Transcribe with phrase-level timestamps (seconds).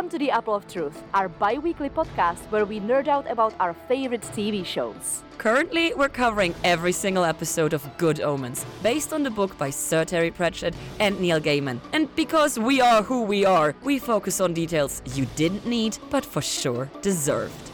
[0.00, 3.52] Welcome to the Apple of Truth, our bi weekly podcast where we nerd out about
[3.60, 5.22] our favorite TV shows.
[5.36, 10.06] Currently, we're covering every single episode of Good Omens, based on the book by Sir
[10.06, 11.80] Terry Pratchett and Neil Gaiman.
[11.92, 16.24] And because we are who we are, we focus on details you didn't need, but
[16.24, 17.69] for sure deserved.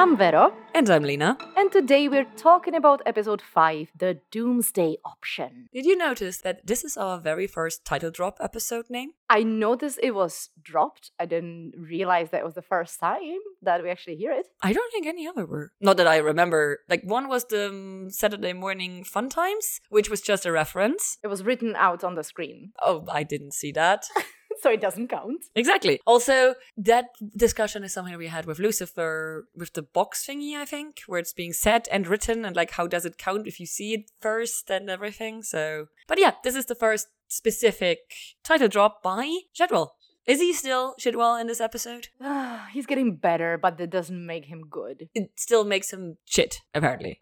[0.00, 1.36] I'm Vero, And I'm Lina.
[1.58, 5.68] and today we're talking about episode 5 The Doomsday Option.
[5.74, 9.10] Did you notice that this is our very first title drop episode name?
[9.28, 11.10] I noticed it was dropped.
[11.20, 14.46] I didn't realize that was the first time that we actually hear it.
[14.62, 15.70] I don't think any other were.
[15.82, 16.78] Not that I remember.
[16.88, 21.18] Like, one was the um, Saturday morning fun times, which was just a reference.
[21.22, 24.06] It was written out on the screen, Oh, I didn't see that.
[24.62, 25.44] so it doesn't count.
[25.54, 26.00] Exactly.
[26.06, 31.02] Also, that discussion is something we had with Lucifer with the box thingy, I think,
[31.06, 33.94] where it's being said and written, and like how does it count if you see
[33.94, 35.42] it first and everything.
[35.42, 37.98] So, but yeah, this is the first specific
[38.44, 39.90] title drop by Shedwell.
[40.26, 42.08] Is he still Shedwell in this episode?
[42.72, 45.08] He's getting better, but that doesn't make him good.
[45.14, 47.18] It still makes him shit, apparently.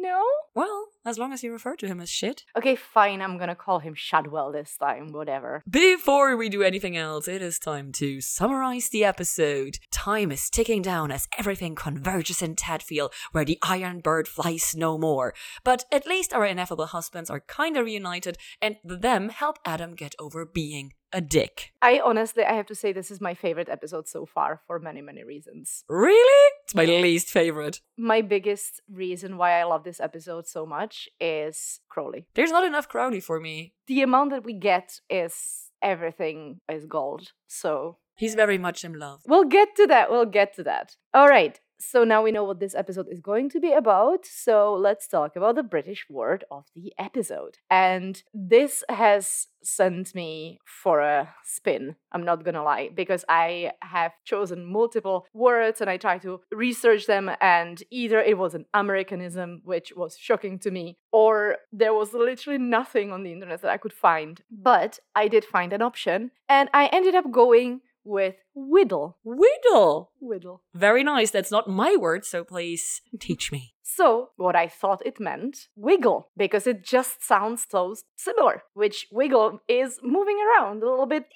[0.00, 0.24] No?
[0.54, 2.44] Well, as long as you refer to him as shit.
[2.56, 3.20] Okay, fine.
[3.20, 5.62] I'm gonna call him Shadwell this time, whatever.
[5.68, 9.78] Before we do anything else, it is time to summarize the episode.
[9.90, 14.96] Time is ticking down as everything converges in Tadfield, where the Iron Bird flies no
[14.96, 15.34] more.
[15.64, 20.46] But at least our ineffable husbands are kinda reunited, and them help Adam get over
[20.46, 21.72] being a dick.
[21.82, 25.00] I honestly, I have to say, this is my favorite episode so far for many,
[25.00, 25.84] many reasons.
[25.88, 26.52] Really?
[26.64, 27.80] It's my least favorite.
[27.96, 32.26] My biggest reason why I love this episode so much is Crowley.
[32.34, 33.74] There's not enough Crowley for me.
[33.86, 37.32] The amount that we get is everything is gold.
[37.48, 39.22] So He's very much in love.
[39.26, 40.10] we'll get to that.
[40.10, 40.96] We'll get to that.
[41.14, 41.58] All right.
[41.80, 44.26] So now we know what this episode is going to be about.
[44.26, 47.56] So let's talk about the British word of the episode.
[47.70, 51.96] And this has sent me for a spin.
[52.12, 57.06] I'm not gonna lie, because I have chosen multiple words and I tried to research
[57.06, 62.12] them, and either it was an Americanism, which was shocking to me, or there was
[62.12, 64.42] literally nothing on the internet that I could find.
[64.50, 69.18] But I did find an option, and I ended up going with whittle.
[69.24, 70.12] Whittle!
[70.20, 70.62] Whittle.
[70.74, 71.30] Very nice.
[71.30, 73.74] That's not my word, so please teach me.
[73.82, 79.60] So, what I thought it meant, wiggle, because it just sounds so similar, which wiggle
[79.68, 81.26] is moving around a little bit.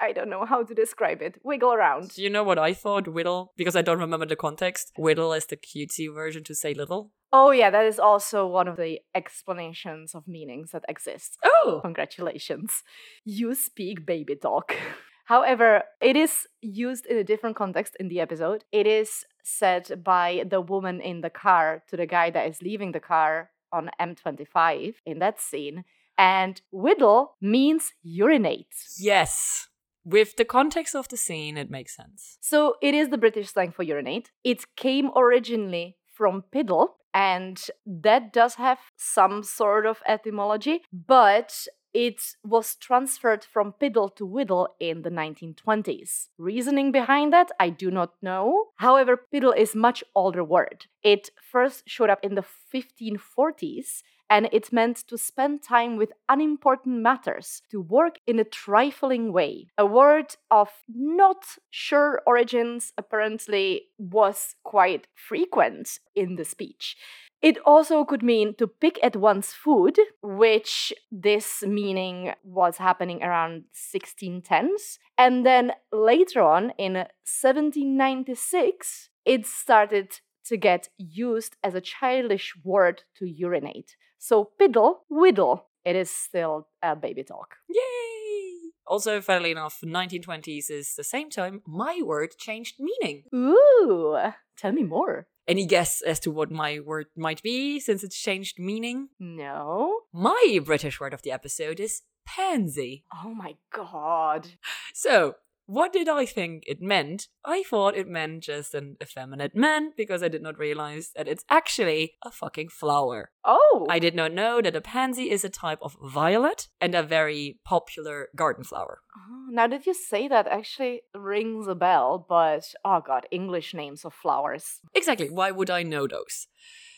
[0.00, 1.38] I don't know how to describe it.
[1.44, 2.10] Wiggle around.
[2.10, 3.06] Do you know what I thought?
[3.06, 3.52] Whittle?
[3.56, 4.92] Because I don't remember the context.
[4.96, 7.10] Whittle is the cutesy version to say little.
[7.32, 11.36] Oh, yeah, that is also one of the explanations of meanings that exist.
[11.44, 11.80] Oh!
[11.82, 12.82] Congratulations.
[13.24, 14.74] You speak baby talk.
[15.30, 18.64] However, it is used in a different context in the episode.
[18.72, 22.90] It is said by the woman in the car to the guy that is leaving
[22.90, 25.84] the car on M25 in that scene.
[26.18, 28.74] And whittle means urinate.
[28.98, 29.68] Yes.
[30.04, 32.36] With the context of the scene, it makes sense.
[32.40, 34.32] So it is the British slang for urinate.
[34.42, 42.36] It came originally from piddle, and that does have some sort of etymology, but it
[42.44, 46.28] was transferred from piddle to whittle in the 1920s.
[46.38, 48.68] Reasoning behind that, I do not know.
[48.76, 50.86] However, piddle is much older word.
[51.02, 57.02] It first showed up in the 1540s and it meant to spend time with unimportant
[57.02, 59.66] matters, to work in a trifling way.
[59.76, 66.96] A word of not sure origins apparently was quite frequent in the speech.
[67.42, 73.64] It also could mean to pick at one's food, which this meaning was happening around
[73.74, 74.98] 1610s.
[75.16, 83.04] And then later on in 1796, it started to get used as a childish word
[83.16, 83.96] to urinate.
[84.18, 87.56] So piddle, whittle, it is still a baby talk.
[87.68, 88.72] Yay!
[88.86, 93.24] Also, funnily enough, 1920s is the same time my word changed meaning.
[93.34, 94.18] Ooh,
[94.58, 95.28] tell me more.
[95.50, 99.08] Any guess as to what my word might be since it's changed meaning?
[99.18, 100.02] No?
[100.12, 103.02] My British word of the episode is pansy.
[103.24, 104.46] Oh my god.
[104.94, 105.34] So,
[105.70, 107.28] what did I think it meant?
[107.44, 111.44] I thought it meant just an effeminate man because I did not realize that it's
[111.48, 113.30] actually a fucking flower.
[113.44, 113.86] Oh.
[113.88, 117.60] I did not know that a pansy is a type of violet and a very
[117.64, 119.02] popular garden flower.
[119.16, 124.04] Oh, now that you say that actually rings a bell, but oh god, English names
[124.04, 124.80] of flowers.
[124.92, 125.30] Exactly.
[125.30, 126.48] Why would I know those?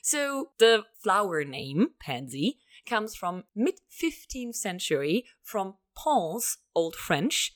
[0.03, 7.55] So the flower name, pansy, comes from mid 15th century from Pons, Old French,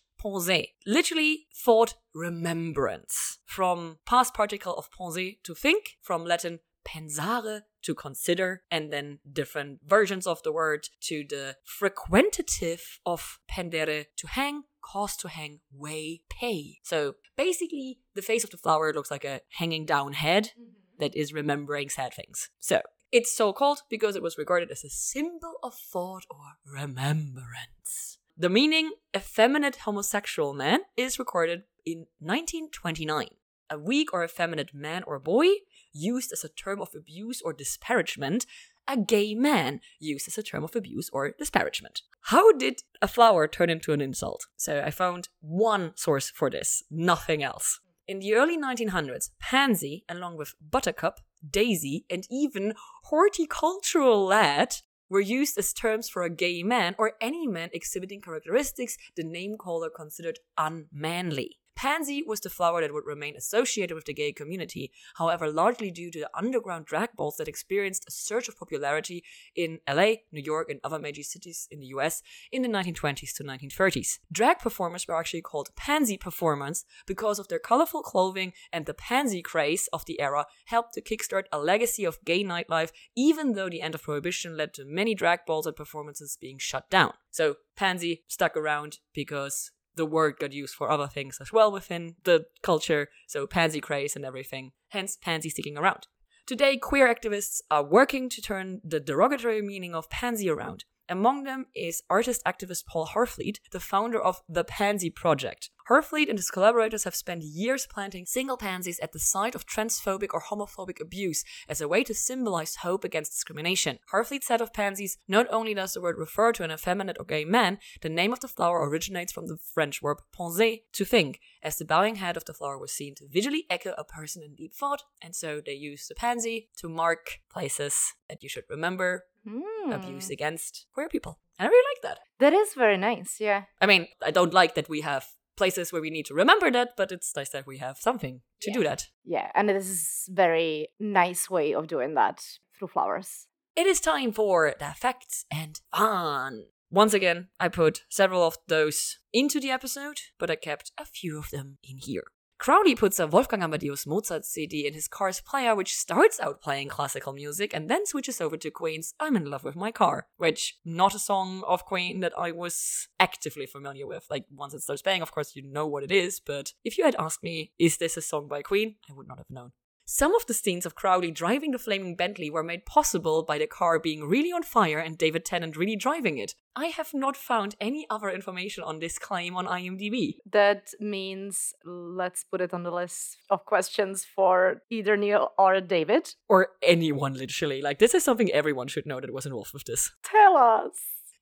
[0.87, 3.39] literally thought remembrance.
[3.45, 9.81] From past particle of penser to think, from Latin pensare, to consider, and then different
[9.87, 16.23] versions of the word to the frequentative of pendere, to hang, cause to hang, weigh,
[16.29, 16.79] pay.
[16.83, 21.01] So basically, the face of the flower looks like a hanging down head mm-hmm.
[21.01, 22.51] that is remembering sad things.
[22.59, 22.83] So
[23.13, 28.19] it's so called because it was regarded as a symbol of thought or remembrance.
[28.39, 33.29] The meaning effeminate homosexual man is recorded in 1929.
[33.71, 35.47] A weak or effeminate man or boy
[35.95, 38.45] used as a term of abuse or disparagement.
[38.87, 42.03] A gay man used as a term of abuse or disparagement.
[42.25, 44.45] How did a flower turn into an insult?
[44.59, 47.81] So I found one source for this, nothing else.
[48.07, 52.75] In the early 1900s, pansy, along with buttercup, daisy, and even
[53.05, 54.77] horticultural lad
[55.09, 59.57] were used as terms for a gay man or any man exhibiting characteristics the name
[59.57, 61.59] caller considered unmanly.
[61.77, 66.11] Pansy was the flower that would remain associated with the gay community, however, largely due
[66.11, 69.23] to the underground drag balls that experienced a surge of popularity
[69.55, 73.45] in LA, New York, and other major cities in the US in the 1920s to
[73.45, 74.19] 1930s.
[74.33, 79.43] Drag performers were actually called pansy performers because of their colorful clothing and the pansy
[79.43, 83.83] craze of the era helped to kickstart a legacy of gay nightlife, even though the
[83.83, 87.13] end of Prohibition led to many drag balls and performances being shut down.
[87.31, 92.17] So, pansy stuck around because the word got used for other things as well within
[92.25, 96.07] the culture, so pansy craze and everything, hence pansy sticking around.
[96.47, 100.85] Today, queer activists are working to turn the derogatory meaning of pansy around.
[101.09, 105.71] Among them is artist activist Paul Harfleet, the founder of the Pansy Project.
[105.89, 110.35] Harfleet and his collaborators have spent years planting single pansies at the site of transphobic
[110.35, 114.01] or homophobic abuse as a way to symbolize hope against discrimination.
[114.13, 117.45] Harfleet said of pansies, not only does the word refer to an effeminate or gay
[117.45, 121.77] man, the name of the flower originates from the French verb penser, to think, as
[121.77, 124.75] the bowing head of the flower was seen to visually echo a person in deep
[124.75, 129.93] thought, and so they used the pansy to mark places that you should remember Hmm.
[129.93, 131.39] abuse against queer people.
[131.59, 132.19] And I really like that.
[132.41, 133.65] That is very nice, yeah.
[133.81, 135.27] I mean, I don't like that we have
[135.57, 138.73] places where we need to remember that, but it's nice that we have something to
[138.73, 139.07] do that.
[139.25, 142.43] Yeah, and this is very nice way of doing that
[142.79, 143.47] through flowers.
[143.75, 146.65] It is time for the facts and fun.
[146.91, 151.39] Once again, I put several of those into the episode, but I kept a few
[151.39, 152.25] of them in here.
[152.59, 156.89] Crowley puts a Wolfgang Amadeus Mozart CD in his car's player, which starts out playing
[156.89, 160.79] classical music and then switches over to Queen's I'm in Love with My Car, which
[160.85, 164.27] not a song of Queen that I was actively familiar with.
[164.31, 167.05] Like, once it starts playing, of course, you know what it is, but if you
[167.05, 168.97] had asked me, is this a song by Queen?
[169.09, 169.73] I would not have known.
[170.09, 173.67] Some of the scenes of Crowley driving the flaming Bentley were made possible by the
[173.67, 176.55] car being really on fire and David Tennant really driving it.
[176.77, 180.37] I have not found any other information on this claim on IMDb.
[180.49, 186.35] That means let's put it on the list of questions for either Neil or David.
[186.49, 187.83] Or anyone, literally.
[187.83, 190.13] Like, this is something everyone should know that was involved with this.
[190.23, 190.93] Tell us.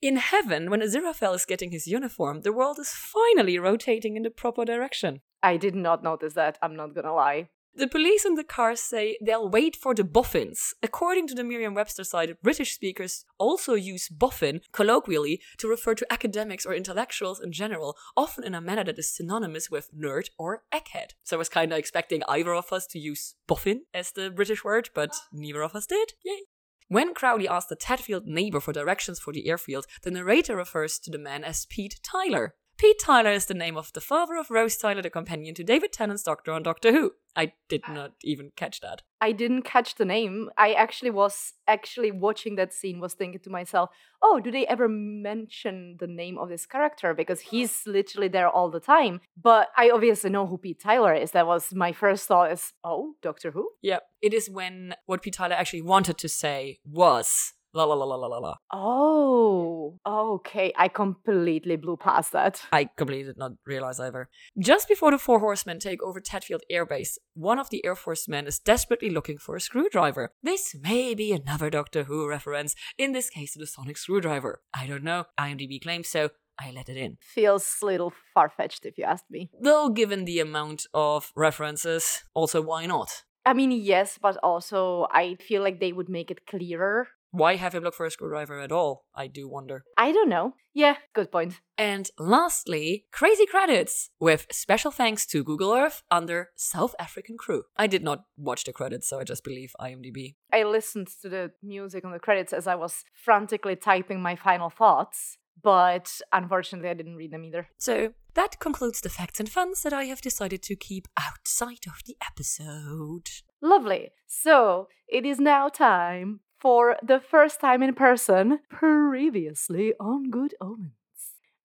[0.01, 4.31] In heaven, when Aziraphale is getting his uniform, the world is finally rotating in the
[4.31, 5.21] proper direction.
[5.43, 7.51] I did not notice that, I'm not gonna lie.
[7.77, 10.75] The police in the car say they'll wait for the boffins.
[10.81, 16.13] According to the Merriam Webster site, British speakers also use boffin colloquially to refer to
[16.13, 20.63] academics or intellectuals in general, often in a manner that is synonymous with nerd or
[20.73, 21.15] egghead.
[21.25, 24.63] So I was kind of expecting either of us to use boffin as the British
[24.63, 26.13] word, but neither of us did.
[26.25, 26.43] Yay.
[26.87, 31.11] When Crowley asks the Tadfield neighbor for directions for the airfield, the narrator refers to
[31.11, 32.55] the man as Pete Tyler.
[32.77, 35.93] Pete Tyler is the name of the father of Rose Tyler, the companion to David
[35.93, 37.13] Tennant's Doctor on Doctor Who.
[37.37, 37.93] I did ah.
[37.93, 39.03] not even catch that.
[39.21, 40.51] I didn't catch the name.
[40.59, 43.91] I actually was actually watching that scene was thinking to myself,
[44.23, 48.71] "Oh, do they ever mention the name of this character because he's literally there all
[48.71, 51.31] the time?" But I obviously know who Pete Tyler is.
[51.31, 55.35] That was my first thought is, "Oh, Doctor Who?" Yeah, it is when what Pete
[55.35, 58.55] Tyler actually wanted to say was la la la la la la la.
[58.73, 60.73] Oh, okay.
[60.77, 62.63] I completely blew past that.
[62.73, 64.29] I completely did not realize either.
[64.59, 68.29] Just before the four horsemen take over Tadfield Air Base, one of the Air Force
[68.29, 70.31] men is desperately looking for a screwdriver.
[70.43, 74.63] This may be another Doctor Who reference, in this case the sonic screwdriver.
[74.73, 76.31] I don't know, IMDb claims so.
[76.59, 77.19] I let it in.
[77.21, 79.51] Feels a little far fetched if you ask me.
[79.61, 83.25] Though, given the amount of references, also why not?
[83.45, 87.09] I mean, yes, but also I feel like they would make it clearer.
[87.35, 89.07] Why have him look for a screwdriver at all?
[89.13, 89.83] I do wonder.
[89.99, 90.55] I don't know.
[90.73, 91.61] Yeah, good point.
[91.77, 97.65] And lastly, crazy credits with special thanks to Google Earth under South African crew.
[97.77, 100.37] I did not watch the credits, so I just believe IMDb.
[100.53, 104.71] I listened to the music on the credits as I was frantically typing my final
[104.71, 107.69] thoughts, but unfortunately I didn't read them either.
[107.79, 112.01] So that concludes the facts and funs that I have decided to keep outside of
[112.07, 113.29] the episode.
[113.61, 114.11] Lovely.
[114.29, 120.95] So it is now time for the first time in person, previously on Good Omens.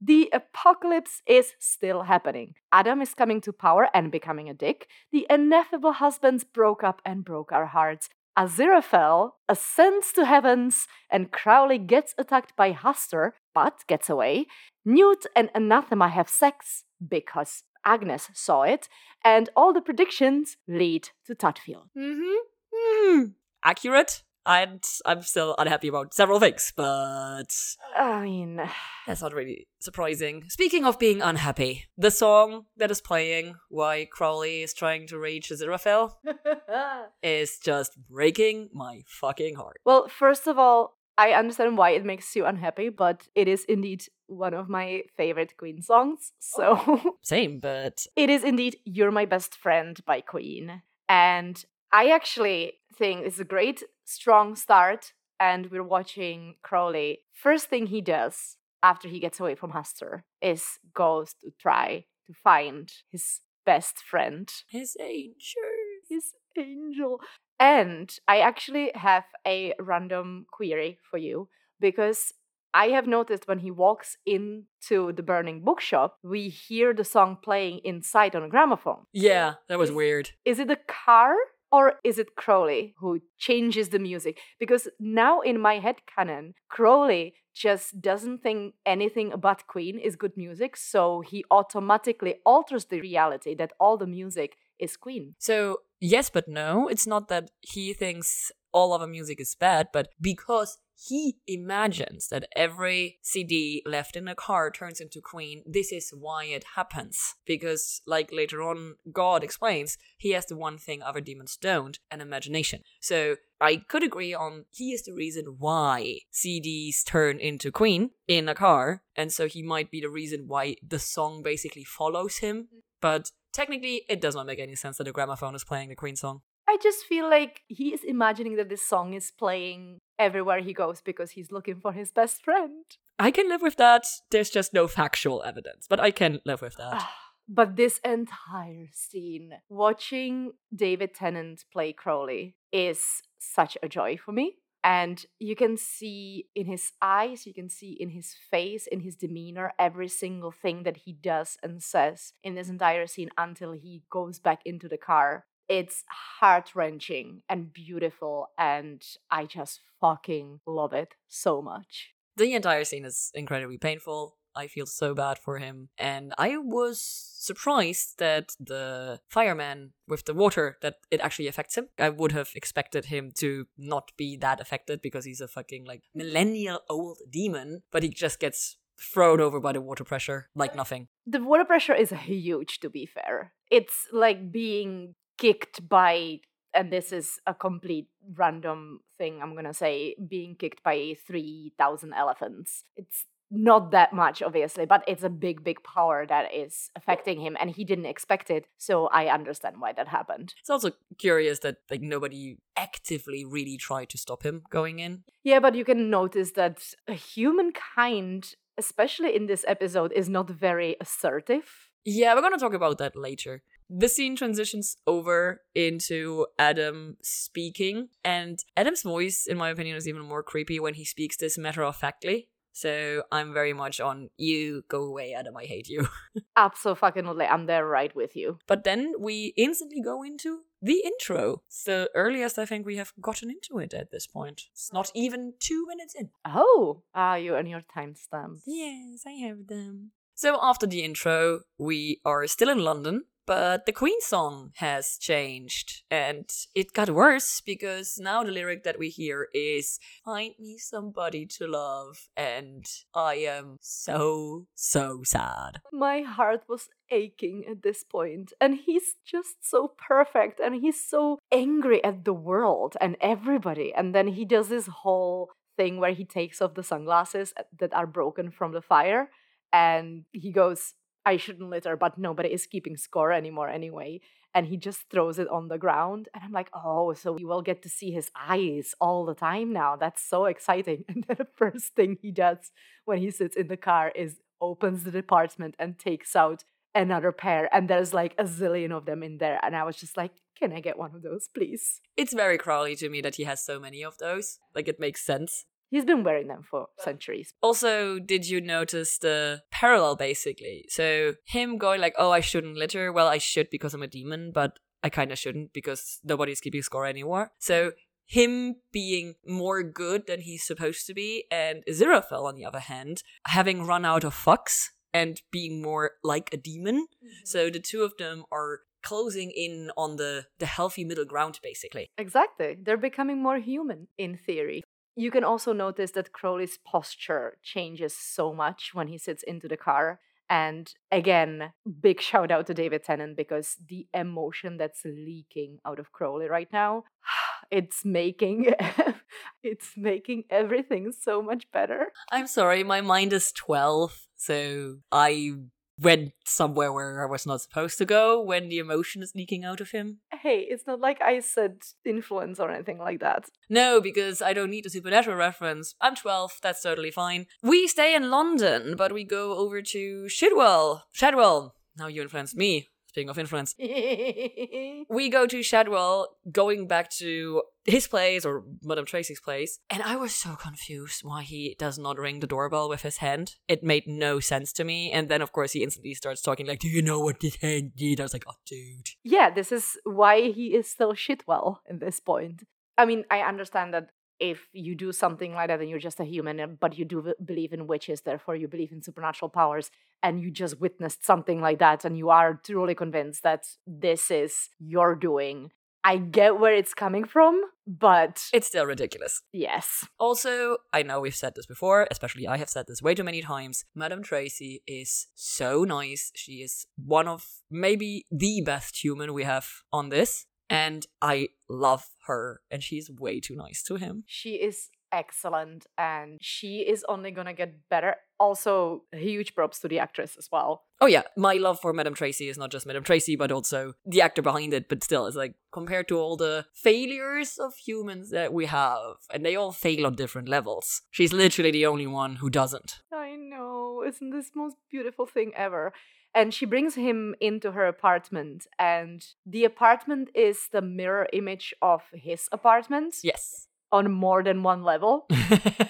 [0.01, 2.55] The apocalypse is still happening.
[2.73, 4.89] Adam is coming to power and becoming a dick.
[5.13, 8.09] The ineffable husbands broke up and broke our hearts.
[8.37, 14.47] Aziraphale ascends to heavens, and Crowley gets attacked by Hastur, but gets away.
[14.83, 16.83] Newt and Anathema have sex
[17.15, 18.89] because Agnes saw it,
[19.23, 21.87] and all the predictions lead to Tadfield.
[21.97, 22.39] Mm-hmm.
[22.75, 23.23] Mm-hmm.
[23.63, 24.23] Accurate.
[24.45, 27.53] And I'm still unhappy about several things, but
[27.95, 28.61] I mean,
[29.07, 30.45] that's not really surprising.
[30.49, 35.49] Speaking of being unhappy, the song that is playing while Crowley is trying to reach
[35.49, 36.13] Aziraphale
[37.23, 39.77] is just breaking my fucking heart.
[39.85, 44.05] Well, first of all, I understand why it makes you unhappy, but it is indeed
[44.27, 46.31] one of my favorite Queen songs.
[46.39, 52.11] So oh, same, but it is indeed "You're My Best Friend" by Queen, and I
[52.11, 55.13] actually think it's a great strong start.
[55.39, 57.19] And we're watching Crowley.
[57.33, 62.33] First thing he does after he gets away from Hastur is goes to try to
[62.33, 65.69] find his best friend, his angel,
[66.09, 67.21] his angel.
[67.59, 71.47] And I actually have a random query for you
[71.79, 72.33] because
[72.73, 77.79] I have noticed when he walks into the burning bookshop, we hear the song playing
[77.83, 79.05] inside on a gramophone.
[79.11, 80.31] Yeah, that was weird.
[80.45, 81.35] Is it a car
[81.71, 84.39] or is it Crowley who changes the music?
[84.59, 90.35] Because now in my head canon, Crowley just doesn't think anything about Queen is good
[90.37, 95.35] music, so he automatically alters the reality that all the music is Queen.
[95.39, 96.87] So, yes, but no.
[96.87, 102.27] It's not that he thinks all of our music is bad, but because he imagines
[102.27, 105.63] that every CD left in a car turns into Queen.
[105.65, 107.35] This is why it happens.
[107.45, 112.21] Because, like later on, God explains, he has the one thing other demons don't an
[112.21, 112.81] imagination.
[112.99, 118.49] So I could agree on he is the reason why CDs turn into Queen in
[118.49, 122.67] a car, and so he might be the reason why the song basically follows him.
[123.01, 126.15] But technically, it does not make any sense that a gramophone is playing the Queen
[126.15, 126.41] song.
[126.69, 131.01] I just feel like he is imagining that this song is playing everywhere he goes
[131.01, 132.85] because he's looking for his best friend.
[133.17, 134.05] I can live with that.
[134.29, 136.93] There's just no factual evidence, but I can live with that.
[136.93, 137.15] Ah,
[137.47, 144.57] but this entire scene, watching David Tennant play Crowley, is such a joy for me.
[144.83, 149.15] And you can see in his eyes, you can see in his face, in his
[149.15, 154.03] demeanor, every single thing that he does and says in this entire scene until he
[154.11, 156.03] goes back into the car it's
[156.39, 162.09] heart wrenching and beautiful, and I just fucking love it so much.
[162.35, 164.37] The entire scene is incredibly painful.
[164.55, 165.89] I feel so bad for him.
[165.97, 171.89] And I was surprised that the fireman with the water that it actually affects him.
[171.99, 176.03] I would have expected him to not be that affected because he's a fucking like
[176.15, 181.07] millennial old demon, but he just gets thrown over by the water pressure like nothing.
[181.25, 183.53] The water pressure is huge to be fair.
[183.71, 186.39] It's like being kicked by
[186.73, 192.83] and this is a complete random thing i'm gonna say being kicked by 3000 elephants.
[192.95, 197.57] It's not that much obviously but it's a big big power that is affecting him
[197.59, 200.53] and he didn't expect it so i understand why that happened.
[200.59, 205.23] It's also curious that like nobody actively really tried to stop him going in.
[205.43, 211.89] Yeah but you can notice that humankind especially in this episode is not very assertive.
[212.05, 218.63] Yeah we're gonna talk about that later the scene transitions over into Adam speaking, and
[218.77, 221.95] Adam's voice, in my opinion, is even more creepy when he speaks this matter of
[221.95, 222.49] factly.
[222.71, 225.57] So I'm very much on you go away, Adam.
[225.57, 226.07] I hate you.
[226.55, 228.59] Absolutely, I'm there right with you.
[228.67, 231.63] But then we instantly go into the intro.
[231.67, 234.67] It's the earliest I think we have gotten into it at this point.
[234.71, 236.29] It's not even two minutes in.
[236.45, 238.61] Oh, ah, you and your timestamps.
[238.65, 240.11] Yes, I have them.
[240.35, 246.03] So after the intro, we are still in London but the Queen song has changed
[246.11, 251.47] and it got worse because now the lyric that we hear is Find me somebody
[251.57, 252.29] to love.
[252.37, 255.81] And I am so, so sad.
[255.91, 261.39] My heart was aching at this point and he's just so perfect and he's so
[261.51, 266.23] angry at the world and everybody and then he does this whole thing where he
[266.23, 269.31] takes off the sunglasses that are broken from the fire
[269.73, 270.93] and he goes
[271.29, 274.21] I shouldn't litter, but nobody is keeping score anymore anyway.
[274.55, 276.27] And he just throws it on the ground.
[276.33, 279.71] And I'm like, oh, so we will get to see his eyes all the time
[279.71, 279.95] now.
[279.95, 281.05] That's so exciting.
[281.09, 282.71] And then the first thing he does
[283.05, 286.63] when he sits in the car is opens the department and takes out
[286.95, 290.17] another pair and there's like a zillion of them in there and i was just
[290.17, 293.45] like can i get one of those please It's very Crowley to me that he
[293.45, 294.59] has so many of those.
[294.75, 295.65] Like it makes sense.
[295.89, 300.85] He's been wearing them for centuries Also, did you notice the parallel basically?
[300.89, 304.51] So him going like, "Oh, I shouldn't litter." Well, I should because I'm a demon,
[304.51, 307.51] but I kind of shouldn't because nobody's keeping score anymore.
[307.59, 307.91] So
[308.25, 313.23] him being more good than he's supposed to be, and Aziraphale on the other hand,
[313.47, 317.07] having run out of fucks and being more like a demon.
[317.23, 317.45] Mm-hmm.
[317.45, 322.09] So the two of them are closing in on the the healthy middle ground basically.
[322.17, 322.77] Exactly.
[322.81, 324.83] They're becoming more human in theory.
[325.15, 329.77] You can also notice that Crowley's posture changes so much when he sits into the
[329.77, 330.19] car.
[330.49, 336.11] And again, big shout out to David Tennant because the emotion that's leaking out of
[336.11, 337.03] Crowley right now,
[337.71, 338.73] it's making
[339.63, 342.07] it's making everything so much better.
[342.31, 345.53] I'm sorry, my mind is 12, so I
[346.01, 349.81] went somewhere where I was not supposed to go when the emotion is leaking out
[349.81, 350.19] of him.
[350.31, 353.45] Hey, it's not like I said influence or anything like that.
[353.69, 355.95] No, because I don't need a supernatural reference.
[356.01, 357.47] I'm 12, that's totally fine.
[357.61, 361.05] We stay in London, but we go over to Shadwell.
[361.11, 361.75] Shadwell.
[361.97, 362.87] Now you influenced me.
[363.09, 369.39] Speaking of influence, we go to Shadwell, going back to his place or Madame Tracy's
[369.39, 373.17] place, and I was so confused why he does not ring the doorbell with his
[373.17, 373.55] hand.
[373.67, 375.11] It made no sense to me.
[375.11, 377.93] And then, of course, he instantly starts talking like, "Do you know what this hand
[377.95, 381.97] did?" I was like, "Oh, dude." yeah, this is why he is still shitwell in
[381.97, 382.61] this point.
[382.95, 386.23] I mean, I understand that if you do something like that and you're just a
[386.23, 389.91] human, but you do believe in witches, therefore you believe in supernatural powers,
[390.23, 394.69] and you just witnessed something like that, and you are truly convinced that this is
[394.79, 395.71] your doing.
[396.01, 399.41] I get where it's coming from, but It's still ridiculous.
[399.51, 400.07] yes.
[400.17, 403.41] Also, I know we've said this before, especially I have said this way too many
[403.41, 403.83] times.
[403.93, 406.31] Madame Tracy is so nice.
[406.35, 410.45] She is one of maybe the best human we have on this.
[410.69, 414.23] And I love her, and she's way too nice to him.
[414.27, 418.15] She is excellent and she is only gonna get better.
[418.39, 420.83] Also, huge props to the actress as well.
[421.01, 424.21] Oh, yeah, my love for Madame Tracy is not just Madame Tracy, but also the
[424.21, 424.87] actor behind it.
[424.87, 429.45] But still, it's like compared to all the failures of humans that we have, and
[429.45, 431.01] they all fail on different levels.
[431.11, 432.99] She's literally the only one who doesn't.
[433.11, 435.93] I know, isn't this most beautiful thing ever?
[436.35, 442.03] And she brings him into her apartment, and the apartment is the mirror image of
[442.13, 443.67] his apartment Yes.
[443.91, 445.27] on more than one level,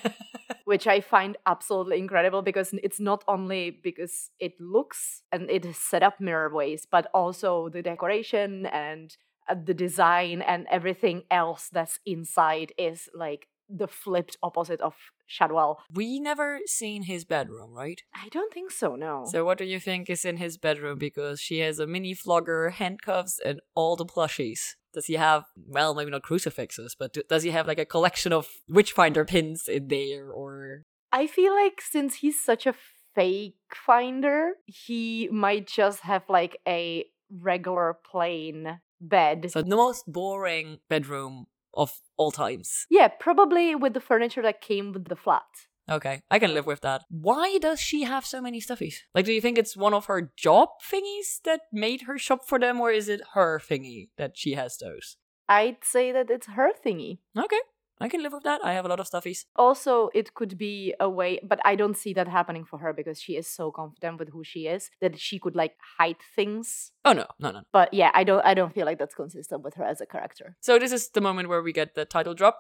[0.64, 5.78] which I find absolutely incredible because it's not only because it looks and it is
[5.78, 9.16] set up mirror ways, but also the decoration and
[9.50, 14.96] uh, the design and everything else that's inside is like the flipped opposite of
[15.28, 15.84] Shadwell.
[15.94, 18.02] we never seen his bedroom, right?
[18.16, 19.26] I don't think so, no.
[19.30, 20.98] So what do you think is in his bedroom?
[20.98, 24.76] Because she has a mini flogger, handcuffs, and all the plushies.
[24.94, 28.34] Does he have, well, maybe not crucifixes, but do- does he have like a collection
[28.34, 30.84] of witchfinder pins in there or...
[31.12, 32.74] I feel like since he's such a
[33.14, 39.52] fake finder, he might just have like a regular plain bed.
[39.52, 42.86] So the most boring bedroom of all times.
[42.90, 45.44] yeah, probably with the furniture that came with the flat.
[45.90, 47.04] Okay, I can live with that.
[47.10, 48.98] Why does she have so many stuffies?
[49.16, 52.60] Like, do you think it's one of her job thingies that made her shop for
[52.60, 55.18] them, or is it her thingy that she has those?
[55.48, 57.20] I'd say that it's her thingy.
[57.36, 57.60] Okay,
[58.02, 58.62] I can live with that.
[58.64, 59.46] I have a lot of stuffies.
[59.56, 63.20] Also, it could be a way, but I don't see that happening for her because
[63.22, 66.92] she is so confident with who she is that she could like hide things.
[67.04, 67.62] Oh no, no, no.
[67.74, 70.56] But yeah, I don't I don't feel like that's consistent with her as a character.
[70.62, 72.60] So this is the moment where we get the title drop.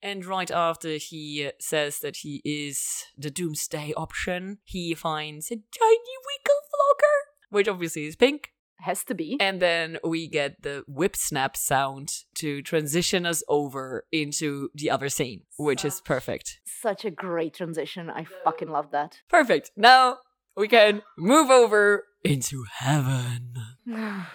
[0.00, 6.14] And right after he says that he is the doomsday option, he finds a tiny
[6.28, 7.16] wiggle flogger,
[7.50, 8.52] which obviously is pink.
[8.80, 9.36] Has to be.
[9.40, 15.08] And then we get the whip snap sound to transition us over into the other
[15.08, 16.60] scene, which is perfect.
[16.64, 18.08] Such a great transition.
[18.08, 19.20] I fucking love that.
[19.28, 19.72] Perfect.
[19.76, 20.18] Now
[20.56, 23.54] we can move over into heaven.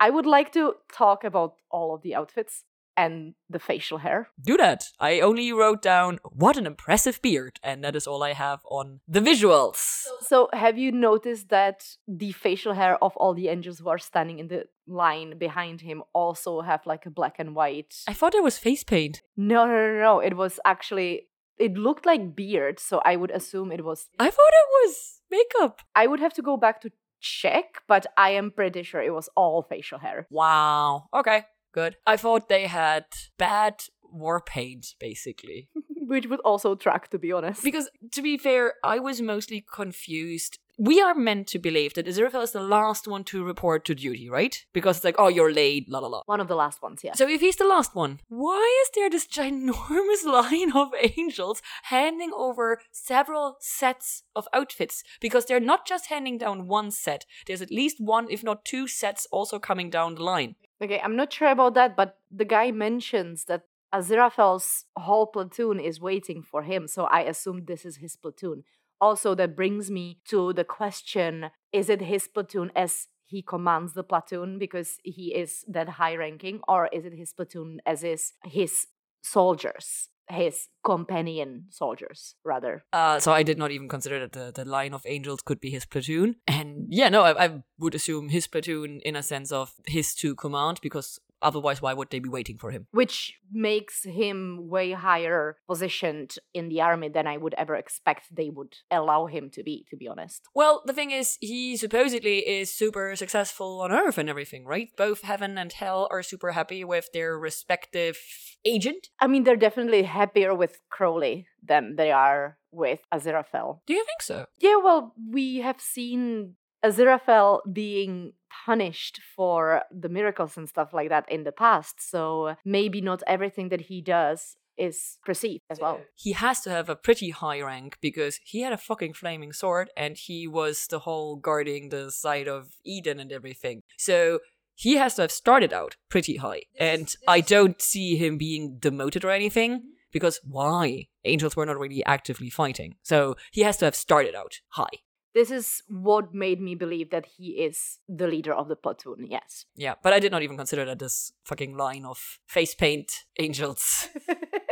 [0.00, 2.64] I would like to talk about all of the outfits
[2.96, 4.28] and the facial hair.
[4.40, 4.84] Do that.
[5.00, 9.00] I only wrote down what an impressive beard, and that is all I have on
[9.08, 10.04] the visuals.
[10.20, 14.38] So, have you noticed that the facial hair of all the angels who are standing
[14.38, 17.94] in the line behind him also have like a black and white?
[18.06, 19.22] I thought it was face paint.
[19.36, 20.20] No, no, no, no.
[20.20, 21.28] It was actually,
[21.58, 22.78] it looked like beard.
[22.78, 25.80] So, I would assume it was, I thought it was makeup.
[25.94, 29.30] I would have to go back to check, but I am pretty sure it was
[29.34, 30.26] all facial hair.
[30.30, 31.08] Wow.
[31.14, 31.96] Okay, good.
[32.06, 33.04] I thought they had
[33.36, 35.68] bad war paint, basically.
[36.06, 37.62] Which would also track, to be honest.
[37.64, 42.42] Because to be fair, I was mostly confused we are meant to believe that Aziraphale
[42.42, 44.64] is the last one to report to duty, right?
[44.72, 46.22] Because it's like, oh, you're late, la la la.
[46.26, 47.14] One of the last ones, yeah.
[47.14, 52.32] So if he's the last one, why is there this ginormous line of angels handing
[52.36, 55.02] over several sets of outfits?
[55.20, 57.24] Because they're not just handing down one set.
[57.46, 60.56] There's at least one, if not two sets also coming down the line.
[60.82, 63.62] Okay, I'm not sure about that, but the guy mentions that
[63.94, 68.64] Aziraphale's whole platoon is waiting for him, so I assume this is his platoon.
[69.04, 74.02] Also, that brings me to the question is it his platoon as he commands the
[74.02, 78.86] platoon because he is that high ranking, or is it his platoon as is his
[79.22, 80.08] soldiers?
[80.30, 82.86] His companion soldiers, rather.
[82.94, 85.68] Uh, so I did not even consider that the, the line of angels could be
[85.68, 86.36] his platoon.
[86.46, 90.34] And yeah, no, I, I would assume his platoon in a sense of his to
[90.34, 92.86] command because Otherwise, why would they be waiting for him?
[92.90, 98.50] Which makes him way higher positioned in the army than I would ever expect they
[98.50, 100.42] would allow him to be, to be honest.
[100.54, 104.88] Well, the thing is, he supposedly is super successful on Earth and everything, right?
[104.96, 108.18] Both heaven and hell are super happy with their respective
[108.64, 109.08] agent.
[109.20, 113.80] I mean, they're definitely happier with Crowley than they are with Aziraphale.
[113.86, 114.46] Do you think so?
[114.58, 118.32] Yeah, well, we have seen Aziraphale being
[118.66, 122.08] punished for the miracles and stuff like that in the past.
[122.08, 126.00] So maybe not everything that he does is perceived as well.
[126.14, 129.90] He has to have a pretty high rank because he had a fucking flaming sword
[129.96, 133.82] and he was the whole guarding the side of Eden and everything.
[133.96, 134.40] So
[134.74, 136.62] he has to have started out pretty high.
[136.78, 141.06] And I don't see him being demoted or anything because why?
[141.24, 142.96] Angels were not really actively fighting.
[143.02, 144.98] So he has to have started out high.
[145.34, 149.66] This is what made me believe that he is the leader of the platoon, yes.
[149.74, 154.08] Yeah, but I did not even consider that this fucking line of face paint angels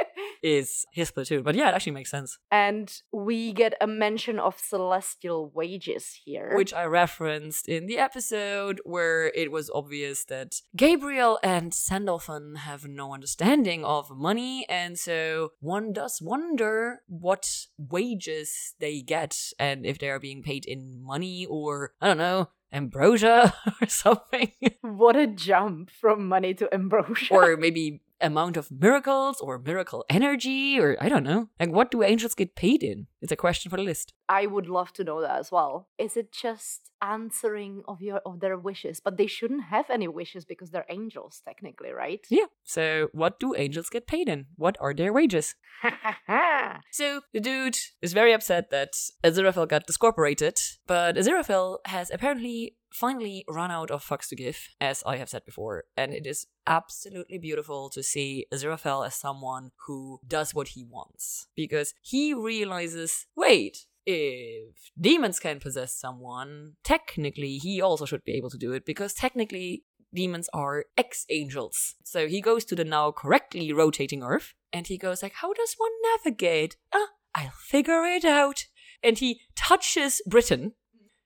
[0.42, 1.42] is his platoon.
[1.42, 2.38] But yeah, it actually makes sense.
[2.50, 6.56] And we get a mention of celestial wages here.
[6.56, 12.86] Which I referenced in the episode where it was obvious that Gabriel and Sandalphon have
[12.86, 14.66] no understanding of money.
[14.68, 20.64] And so one does wonder what wages they get and if they are being paid
[20.64, 24.52] in money or, I don't know, ambrosia or something.
[24.80, 27.34] What a jump from money to ambrosia.
[27.34, 31.48] or maybe amount of miracles or miracle energy or I don't know.
[31.58, 33.06] Like what do angels get paid in?
[33.22, 34.12] It's a question for the list.
[34.28, 35.88] I would love to know that as well.
[35.96, 39.00] Is it just answering of your of their wishes?
[39.00, 42.26] But they shouldn't have any wishes because they're angels technically, right?
[42.28, 42.46] Yeah.
[42.64, 44.46] So what do angels get paid in?
[44.56, 45.54] What are their wages?
[46.90, 53.44] so the dude is very upset that Aziraphale got discorporated, but Aziraphale has apparently finally
[53.48, 57.38] run out of fucks to give, as I have said before, and it is absolutely
[57.38, 61.48] beautiful to see Aziraphale as someone who does what he wants.
[61.56, 68.50] Because he realizes, wait, if demons can possess someone, technically he also should be able
[68.50, 71.94] to do it because technically demons are ex angels.
[72.04, 75.74] So he goes to the now correctly rotating Earth and he goes like, "How does
[75.78, 76.76] one navigate?
[76.92, 78.66] Ah, I'll figure it out."
[79.02, 80.74] And he touches Britain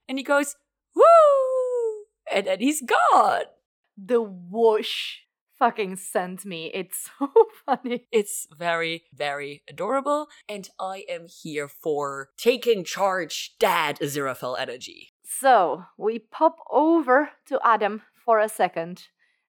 [0.09, 0.57] and he goes,
[0.95, 3.45] "Woo!" And then he's gone.
[3.97, 5.21] The whoosh
[5.59, 6.71] fucking sent me.
[6.75, 7.31] It's so
[7.65, 8.07] funny.
[8.13, 15.13] It's very, very adorable, and I am here for taking charge, Dad Aziraphale energy.
[15.25, 19.09] So we pop over to Adam for a second,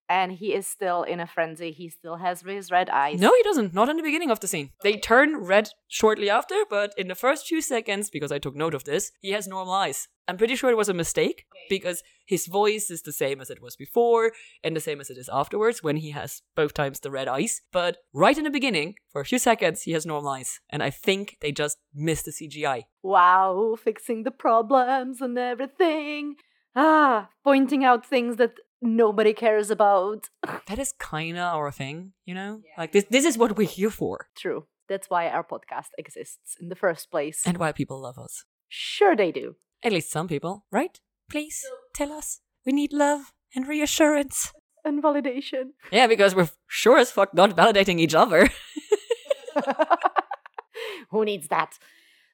[0.10, 1.72] and he is still in a frenzy.
[1.72, 3.20] He still has his red eyes.
[3.20, 3.74] No, he doesn't.
[3.74, 4.72] Not in the beginning of the scene.
[4.84, 8.74] They turn red shortly after, but in the first few seconds, because I took note
[8.74, 10.08] of this, he has normal eyes.
[10.28, 13.62] I'm pretty sure it was a mistake because his voice is the same as it
[13.62, 17.12] was before and the same as it is afterwards when he has both times the
[17.12, 17.62] red eyes.
[17.72, 20.60] But right in the beginning, for a few seconds, he has normal eyes.
[20.70, 22.84] And I think they just missed the CGI.
[23.02, 26.36] Wow, fixing the problems and everything.
[26.76, 30.30] Ah, pointing out things that nobody cares about.
[30.68, 32.62] That is kinda our thing, you know?
[32.78, 34.28] Like this this is what we're here for.
[34.36, 34.66] True.
[34.90, 37.42] That's why our podcast exists in the first place.
[37.46, 38.44] And why people love us.
[38.70, 39.56] sure they do.
[39.84, 41.00] At least some people, right?
[41.30, 41.62] Please
[41.94, 42.42] tell us.
[42.66, 44.54] We need love and reassurance.
[44.86, 45.72] And validation.
[45.92, 48.50] Yeah, because we're sure as fuck not validating each other.
[51.12, 51.78] Who needs that?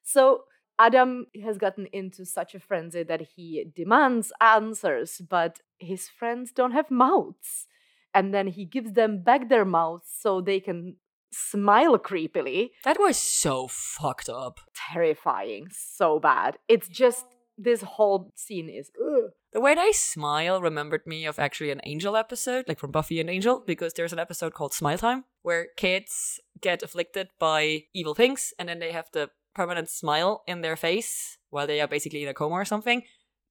[0.03, 0.43] So
[0.79, 6.71] Adam has gotten into such a frenzy that he demands answers, but his friends don't
[6.71, 7.67] have mouths.
[8.13, 10.97] And then he gives them back their mouths so they can
[11.31, 12.69] smile creepily.
[12.83, 14.59] that was so fucked up.
[14.93, 15.67] Terrifying.
[15.71, 16.57] So bad.
[16.67, 17.25] It's just
[17.57, 19.31] this whole scene is ugh.
[19.51, 23.29] The way they smile remembered me of actually an Angel episode, like from Buffy and
[23.29, 28.53] Angel, because there's an episode called Smile Time where kids get afflicted by evil things
[28.57, 32.29] and then they have the permanent smile in their face while they are basically in
[32.29, 33.03] a coma or something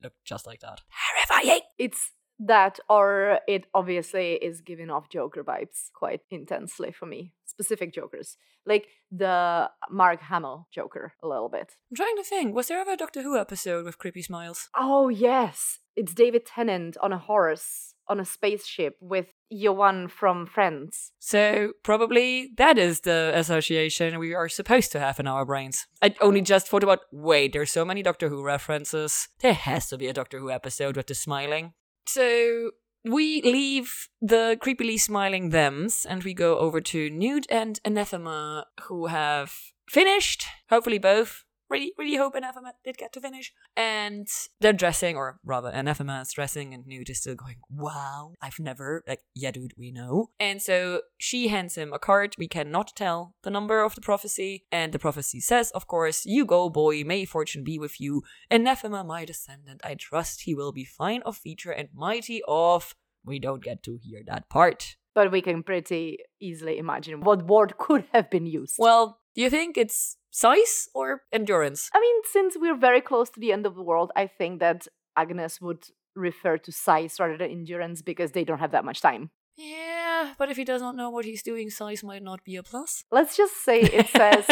[0.03, 0.81] look just like that.
[1.17, 1.61] Terrifying!
[1.79, 7.33] It's that, or it obviously is giving off Joker vibes quite intensely for me.
[7.47, 8.37] Specific Jokers.
[8.65, 11.77] Like the Mark Hamill Joker, a little bit.
[11.91, 14.69] I'm trying to think, was there ever a Doctor Who episode with creepy smiles?
[14.77, 15.81] Oh, yes.
[15.97, 21.13] It's David Tennant on a horse on a spaceship with Johan from Friends.
[21.19, 25.87] So probably that is the association we are supposed to have in our brains.
[26.03, 29.29] I only just thought about wait, there's so many Doctor Who references.
[29.41, 31.75] There has to be a Doctor Who episode with the smiling.
[32.07, 32.73] So
[33.05, 39.07] we leave the creepily smiling thems and we go over to Nude and Anathema who
[39.07, 39.55] have
[39.89, 43.53] finished, hopefully both, really, really hope Anathema did get to finish.
[43.77, 44.29] And
[44.61, 49.03] they're dressing, or rather, Anathema is dressing, and Newt is still going, Wow, I've never,
[49.09, 50.31] like, yeah, dude, we know.
[50.39, 52.37] And so she hands him a card.
[52.39, 54.65] We cannot tell the number of the prophecy.
[54.71, 58.23] And the prophecy says, of course, You go, boy, may fortune be with you.
[58.51, 62.95] Anathema, my descendant, I trust he will be fine of feature and mighty of.
[63.25, 64.97] We don't get to hear that part.
[65.15, 68.77] But we can pretty easily imagine what word could have been used.
[68.79, 71.91] Well, do you think it's size or endurance?
[71.95, 74.89] I mean, since we're very close to the end of the world, I think that
[75.17, 75.85] Agnes would
[76.17, 79.31] refer to size rather than endurance because they don't have that much time.
[79.57, 82.63] Yeah, but if he does not know what he's doing, size might not be a
[82.63, 83.05] plus.
[83.11, 84.47] Let's just say it says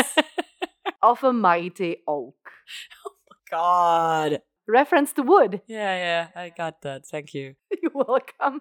[1.02, 2.36] of a mighty oak.
[3.06, 4.42] oh my god.
[4.68, 5.62] Reference to wood.
[5.66, 7.06] Yeah, yeah, I got that.
[7.06, 7.54] Thank you.
[7.82, 8.60] You're welcome.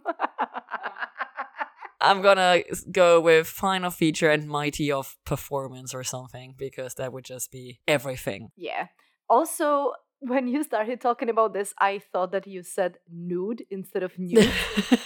[2.02, 7.26] I'm gonna go with final feature and mighty of performance or something because that would
[7.26, 8.50] just be everything.
[8.56, 8.88] yeah.
[9.30, 14.18] Also, when you started talking about this, I thought that you said nude instead of
[14.18, 14.52] nude.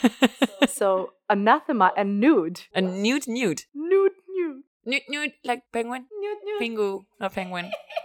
[0.68, 2.62] so anathema and nude.
[2.74, 3.66] a newt newt.
[3.76, 4.64] Nude, nude.
[4.86, 6.06] Newt newt like penguin?
[6.20, 6.62] Nude, nude.
[6.62, 7.72] Pingu, not penguin.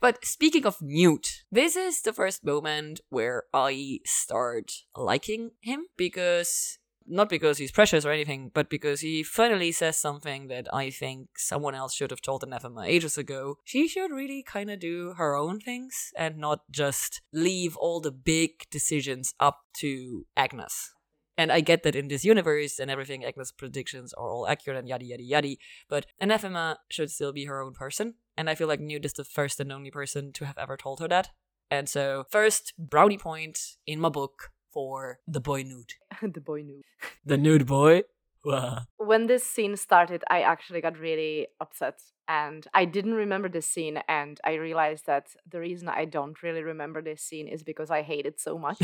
[0.00, 6.78] But speaking of Newt, this is the first moment where I start liking him because
[7.06, 11.30] not because he's precious or anything, but because he finally says something that I think
[11.36, 13.56] someone else should have told Anathema ages ago.
[13.64, 18.12] She should really kind of do her own things and not just leave all the
[18.12, 20.92] big decisions up to Agnes.
[21.36, 24.88] And I get that in this universe and everything, Agnes' predictions are all accurate and
[24.88, 25.56] yada yada yada.
[25.88, 28.14] But Anathema should still be her own person.
[28.40, 31.00] And I feel like Newt is the first and only person to have ever told
[31.00, 31.28] her that.
[31.70, 35.96] And so, first brownie point in my book for the boy Newt.
[36.22, 36.84] the boy nude.
[37.26, 38.04] The nude boy?
[38.96, 42.00] When this scene started, I actually got really upset.
[42.28, 44.00] And I didn't remember this scene.
[44.08, 48.00] And I realized that the reason I don't really remember this scene is because I
[48.00, 48.78] hate it so much.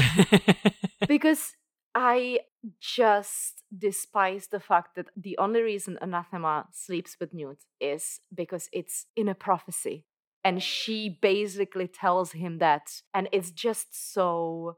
[1.08, 1.54] because
[1.98, 2.40] I
[2.78, 9.06] just despise the fact that the only reason Anathema sleeps with Newt is because it's
[9.16, 10.04] in a prophecy.
[10.44, 13.00] And she basically tells him that.
[13.14, 14.76] And it's just so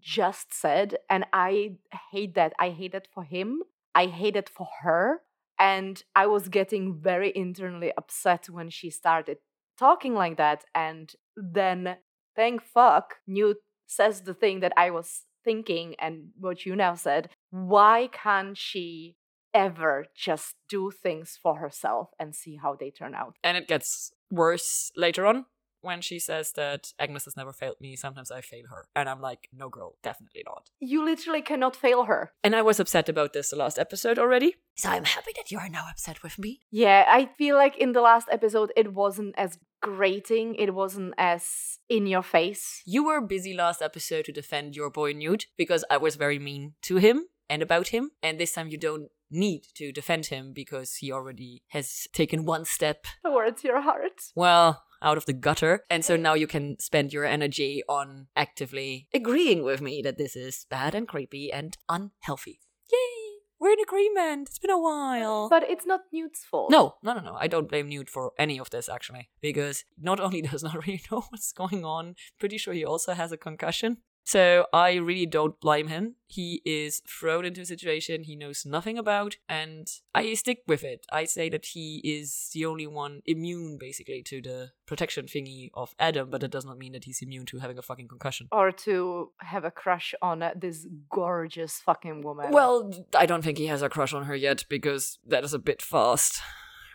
[0.00, 0.96] just said.
[1.10, 1.76] And I
[2.10, 2.54] hate that.
[2.58, 3.62] I hate it for him.
[3.94, 5.20] I hate it for her.
[5.58, 9.38] And I was getting very internally upset when she started
[9.78, 10.64] talking like that.
[10.74, 11.98] And then,
[12.34, 17.30] thank fuck, Newt says the thing that I was thinking and what you now said.
[17.50, 19.16] Why can't she
[19.54, 23.34] ever just do things for herself and see how they turn out?
[23.42, 25.46] and it gets worse later on
[25.80, 28.86] when she says that Agnes has never failed me, sometimes I fail her.
[28.94, 30.70] And I'm like, no, girl, definitely not.
[30.80, 32.32] You literally cannot fail her.
[32.42, 34.56] And I was upset about this the last episode already.
[34.76, 36.60] So I'm happy that you are now upset with me.
[36.70, 41.78] Yeah, I feel like in the last episode it wasn't as grating, it wasn't as
[41.88, 42.82] in your face.
[42.84, 46.74] You were busy last episode to defend your boy Newt because I was very mean
[46.82, 48.10] to him and about him.
[48.22, 52.64] And this time you don't need to defend him because he already has taken one
[52.64, 54.20] step, Towards your heart.
[54.34, 55.84] well, out of the gutter.
[55.90, 60.36] And so now you can spend your energy on actively agreeing with me that this
[60.36, 62.60] is bad and creepy and unhealthy.
[62.92, 63.26] Yay!
[63.58, 64.48] We're in agreement.
[64.48, 65.48] It's been a while.
[65.48, 66.70] But it's not Newt's fault.
[66.70, 67.36] No, no, no, no.
[67.38, 71.02] I don't blame Newt for any of this actually, because not only does not really
[71.10, 73.98] know what's going on, pretty sure he also has a concussion.
[74.26, 76.16] So I really don't blame him.
[76.26, 81.06] He is thrown into a situation he knows nothing about, and I stick with it.
[81.12, 85.94] I say that he is the only one immune, basically, to the protection thingy of
[86.00, 88.48] Adam, but that does not mean that he's immune to having a fucking concussion.
[88.50, 92.50] Or to have a crush on this gorgeous fucking woman.
[92.50, 95.60] Well, I don't think he has a crush on her yet because that is a
[95.60, 96.42] bit fast.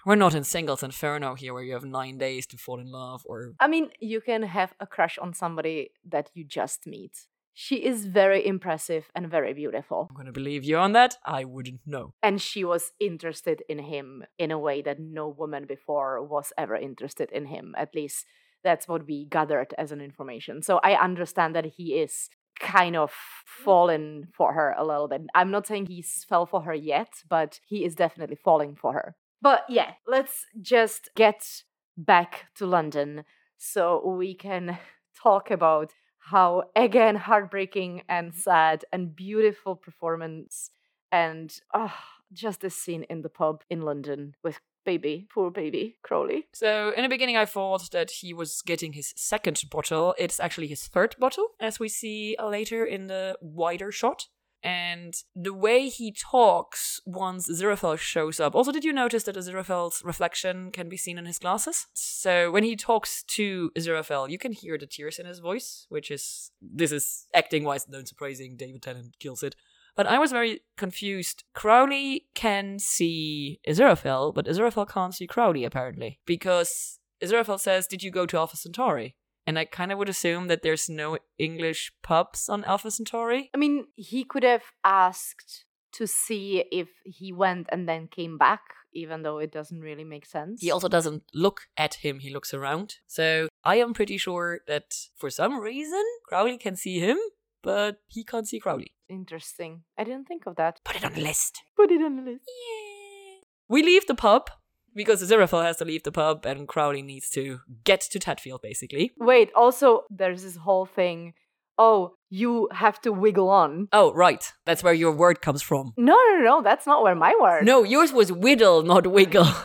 [0.03, 3.21] We're not in Singles Inferno here where you have nine days to fall in love
[3.25, 3.53] or.
[3.59, 7.27] I mean, you can have a crush on somebody that you just meet.
[7.53, 10.07] She is very impressive and very beautiful.
[10.09, 11.17] I'm gonna believe you on that.
[11.25, 12.13] I wouldn't know.
[12.23, 16.75] And she was interested in him in a way that no woman before was ever
[16.75, 17.75] interested in him.
[17.77, 18.25] At least
[18.63, 20.63] that's what we gathered as an information.
[20.63, 23.11] So I understand that he is kind of
[23.45, 25.21] fallen for her a little bit.
[25.35, 29.15] I'm not saying he's fell for her yet, but he is definitely falling for her.
[29.41, 31.63] But yeah, let's just get
[31.97, 33.23] back to London
[33.57, 34.77] so we can
[35.21, 40.69] talk about how again heartbreaking and sad and beautiful performance
[41.11, 41.93] and oh,
[42.31, 46.47] just this scene in the pub in London with baby, poor baby Crowley.
[46.53, 50.15] So, in the beginning, I thought that he was getting his second bottle.
[50.17, 54.27] It's actually his third bottle, as we see later in the wider shot.
[54.63, 58.53] And the way he talks once Aziraphale shows up.
[58.53, 61.87] Also, did you notice that Aziraphale's reflection can be seen in his glasses?
[61.93, 66.11] So when he talks to Aziraphale, you can hear the tears in his voice, which
[66.11, 68.55] is this is acting wise, not surprising.
[68.55, 69.55] David Tennant kills it.
[69.95, 71.43] But I was very confused.
[71.53, 78.11] Crowley can see Aziraphale, but Aziraphale can't see Crowley apparently because Aziraphale says, "Did you
[78.11, 79.15] go to Alpha Centauri?"
[79.47, 83.49] And I kind of would assume that there's no English pubs on Alpha Centauri.
[83.53, 88.61] I mean, he could have asked to see if he went and then came back,
[88.93, 90.61] even though it doesn't really make sense.
[90.61, 92.95] He also doesn't look at him, he looks around.
[93.07, 97.17] So I am pretty sure that for some reason, Crowley can see him,
[97.61, 98.93] but he can't see Crowley.
[99.09, 99.83] Interesting.
[99.97, 100.79] I didn't think of that.
[100.85, 101.61] Put it on the list.
[101.75, 102.45] Put it on the list.
[102.47, 103.41] Yeah.
[103.67, 104.49] We leave the pub
[104.95, 109.11] because Aziraphale has to leave the pub and Crowley needs to get to Tadfield, basically.
[109.17, 111.33] Wait, also, there's this whole thing.
[111.77, 113.87] Oh, you have to wiggle on.
[113.91, 114.51] Oh, right.
[114.65, 115.93] That's where your word comes from.
[115.97, 117.65] No, no, no, that's not where my word.
[117.65, 119.47] No, yours was whittle, not wiggle.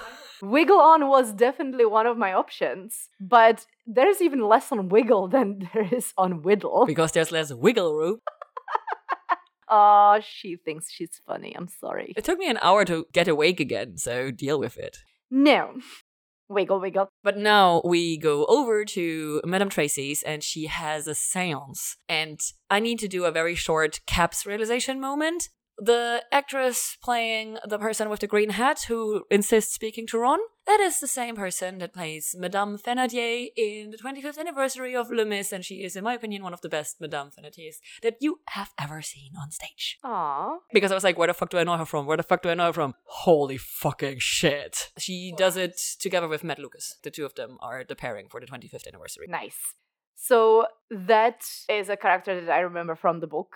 [0.43, 5.67] Wiggle on was definitely one of my options, but there's even less on wiggle than
[5.73, 6.85] there is on whittle.
[6.87, 8.21] because there's less wiggle room.
[9.69, 11.53] Oh, she thinks she's funny.
[11.57, 12.13] I'm sorry.
[12.17, 14.99] It took me an hour to get awake again, so deal with it.
[15.31, 15.75] No.
[16.49, 17.09] Wiggle, wiggle.
[17.25, 21.97] But now we go over to Madame Tracy's and she has a seance.
[22.09, 22.39] And
[22.71, 25.49] I need to do a very short caps realization moment.
[25.79, 30.81] The actress playing the person with the green hat who insists speaking to Ron, that
[30.81, 35.53] is the same person that plays Madame Thénardier in the 25th anniversary of Le Mis,
[35.53, 38.73] and she is, in my opinion, one of the best Madame Thénardiers that you have
[38.81, 39.99] ever seen on stage.
[40.03, 40.57] Aw.
[40.73, 42.07] Because I was like, where the fuck do I know her from?
[42.07, 42.95] Where the fuck do I know her from?
[43.05, 44.91] Holy fucking shit.
[44.99, 46.97] She does it together with Matt Lucas.
[47.03, 49.27] The two of them are the pairing for the 25th anniversary.
[49.29, 49.75] Nice.
[50.15, 53.55] So that is a character that I remember from the book.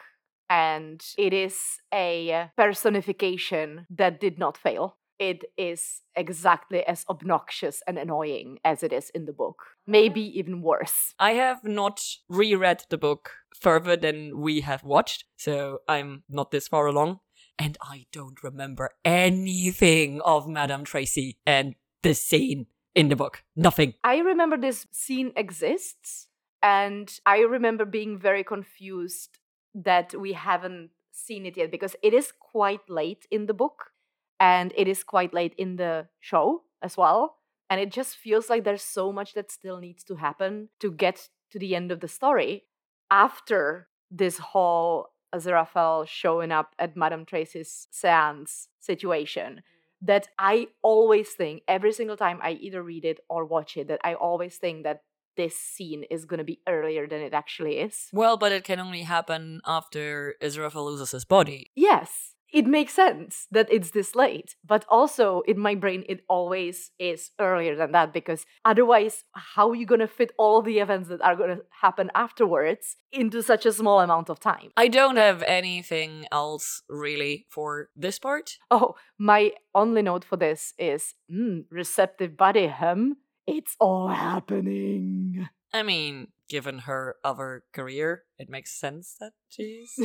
[0.51, 4.97] And it is a personification that did not fail.
[5.21, 9.57] It is exactly as obnoxious and annoying as it is in the book.
[9.61, 9.93] Uh-huh.
[9.93, 11.15] Maybe even worse.
[11.19, 16.69] I have not reread the book further than we have watched, so I'm not this
[16.69, 17.21] far along.
[17.59, 23.45] And I don't remember anything of Madame Tracy and the scene in the book.
[23.55, 23.95] Nothing.
[24.03, 26.29] I remember this scene exists,
[26.63, 29.39] and I remember being very confused
[29.75, 33.91] that we haven't seen it yet because it is quite late in the book
[34.39, 37.37] and it is quite late in the show as well.
[37.69, 41.29] And it just feels like there's so much that still needs to happen to get
[41.53, 42.65] to the end of the story
[43.11, 49.63] after this whole Aziraphale showing up at Madame Tracy's seance situation
[50.03, 54.01] that I always think every single time I either read it or watch it that
[54.03, 55.03] I always think that
[55.41, 57.97] this scene is going to be earlier than it actually is.
[58.13, 61.71] Well, but it can only happen after Aziraphale loses his body.
[61.75, 62.11] Yes,
[62.53, 67.31] it makes sense that it's this late, but also in my brain, it always is
[67.39, 71.23] earlier than that because otherwise, how are you going to fit all the events that
[71.23, 74.71] are going to happen afterwards into such a small amount of time?
[74.77, 78.59] I don't have anything else really for this part.
[78.71, 83.17] Oh, my only note for this is mm, receptive body hum.
[83.53, 85.49] It's all happening.
[85.73, 89.99] I mean, given her other career, it makes sense that she's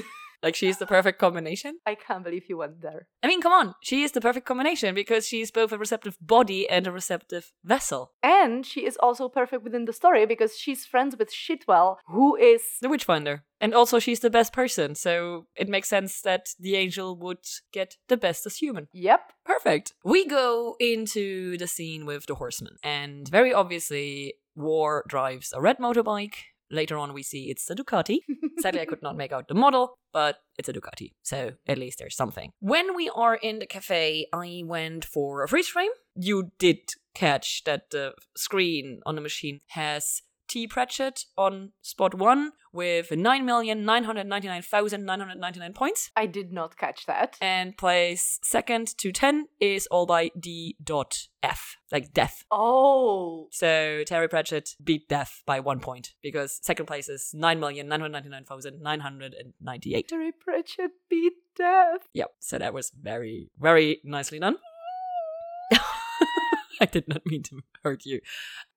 [0.45, 1.79] like she's the perfect combination.
[1.85, 3.07] I can't believe you went there.
[3.23, 6.69] I mean, come on, she is the perfect combination because she's both a receptive body
[6.69, 8.11] and a receptive vessel.
[8.21, 12.61] And she is also perfect within the story because she's friends with Shitwell, who is
[12.79, 13.43] The Witchfinder.
[13.59, 17.95] And also, she's the best person, so it makes sense that the angel would get
[18.09, 18.89] the best as human.
[18.93, 19.31] Yep.
[19.45, 19.93] Perfect.
[20.03, 25.79] We go into the scene with the horseman, and very obviously, War drives a red
[25.79, 26.35] motorbike.
[26.71, 28.19] Later on, we see it's a Ducati.
[28.59, 31.99] Sadly, I could not make out the model, but it's a Ducati, so at least
[31.99, 32.51] there's something.
[32.59, 35.91] When we are in the cafe, I went for a freeze frame.
[36.15, 36.79] You did
[37.13, 40.67] catch that the screen on the machine has T.
[40.67, 46.11] Pratchett on spot one with 9,999,999 points.
[46.15, 47.37] I did not catch that.
[47.41, 50.77] And place second to 10 is all by D.
[50.83, 52.43] Dot F, like death.
[52.51, 53.47] Oh.
[53.51, 60.07] So Terry Pratchett beat death by one point because second place is 9,999,998.
[60.07, 62.07] Terry Pratchett beat death.
[62.13, 64.57] Yep, so that was very, very nicely done.
[66.81, 68.19] I did not mean to hurt you.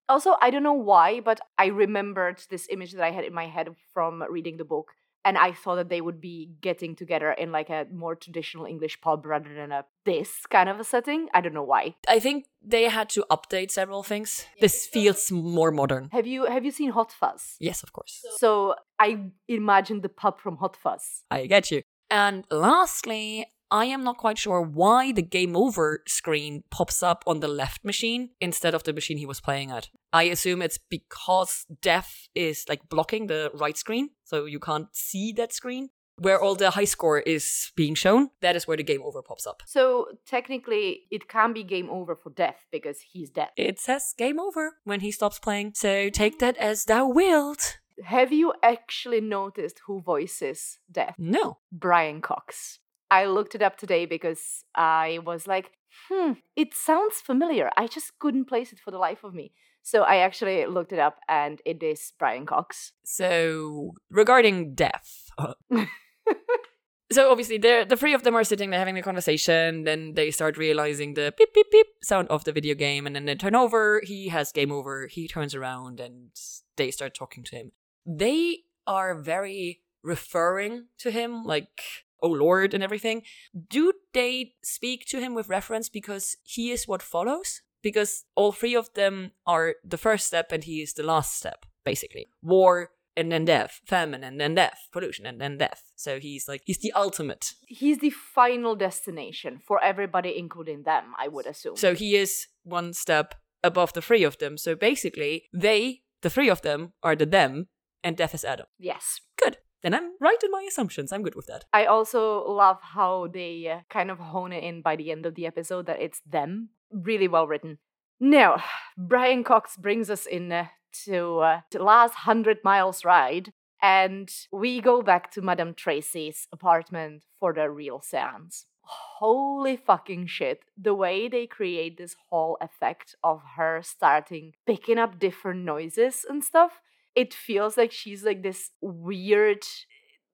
[0.09, 3.47] Also, I don't know why, but I remembered this image that I had in my
[3.47, 4.93] head from reading the book.
[5.25, 9.01] And I thought that they would be getting together in like a more traditional English
[9.03, 11.29] pub rather than a this kind of a setting.
[11.35, 11.97] I don't know why.
[12.09, 14.47] I think they had to update several things.
[14.61, 16.09] This feels more modern.
[16.13, 17.57] Have you have you seen Hot Fuzz?
[17.59, 18.25] Yes, of course.
[18.37, 21.25] So I imagine the pub from Hot Fuzz.
[21.31, 21.83] I get you.
[22.11, 27.41] And lastly, I am not quite sure why the game over screen pops up on
[27.41, 29.89] the left machine instead of the machine he was playing at.
[30.13, 35.33] I assume it's because Death is like blocking the right screen, so you can't see
[35.33, 35.91] that screen.
[36.21, 39.47] Where all the high score is being shown, that is where the game over pops
[39.47, 39.63] up.
[39.67, 43.51] So technically, it can be game over for Death because he's dead.
[43.57, 47.79] It says game over when he stops playing, so take that as thou wilt.
[48.05, 51.15] Have you actually noticed who voices Death?
[51.19, 51.59] No.
[51.71, 52.81] Brian Cox.
[53.11, 55.71] I looked it up today because I was like,
[56.09, 57.71] hmm, it sounds familiar.
[57.77, 59.53] I just couldn't place it for the life of me.
[59.83, 62.93] So I actually looked it up and it is Brian Cox.
[63.05, 65.31] So, regarding death.
[67.11, 69.85] so, obviously, they're, the three of them are sitting there having a conversation.
[69.85, 73.07] Then they start realizing the beep, beep, beep sound of the video game.
[73.07, 74.03] And then they turn over.
[74.05, 75.07] He has game over.
[75.07, 76.31] He turns around and
[76.77, 77.73] they start talking to him.
[78.05, 83.23] They are very referring to him, like, oh Lord, and everything.
[83.69, 87.63] Do they speak to him with reference because he is what follows?
[87.83, 91.65] Because all three of them are the first step and he is the last step,
[91.85, 92.27] basically.
[92.43, 95.91] War and then death, famine and then death, pollution and then death.
[95.97, 97.55] So he's like, he's the ultimate.
[97.67, 101.77] He's the final destination for everybody, including them, I would assume.
[101.77, 104.57] So he is one step above the three of them.
[104.57, 107.67] So basically, they, the three of them, are the them,
[108.05, 108.67] and death is Adam.
[108.79, 109.21] yes.
[109.43, 109.59] Good.
[109.83, 111.13] Then I'm right in my assumptions.
[111.13, 111.65] I'm good with that.
[111.73, 115.35] I also love how they uh, kind of hone it in by the end of
[115.35, 116.71] the episode that it's them.
[116.91, 117.79] Really well written.
[118.21, 118.63] Now,
[118.99, 120.67] Brian Cox brings us in uh,
[121.05, 127.25] to uh, the last hundred miles ride, and we go back to Madame Tracy's apartment
[127.39, 128.67] for the real seance.
[128.83, 130.61] Holy fucking shit.
[130.77, 136.43] The way they create this whole effect of her starting picking up different noises and
[136.43, 136.81] stuff,
[137.23, 139.63] it feels like she's like this weird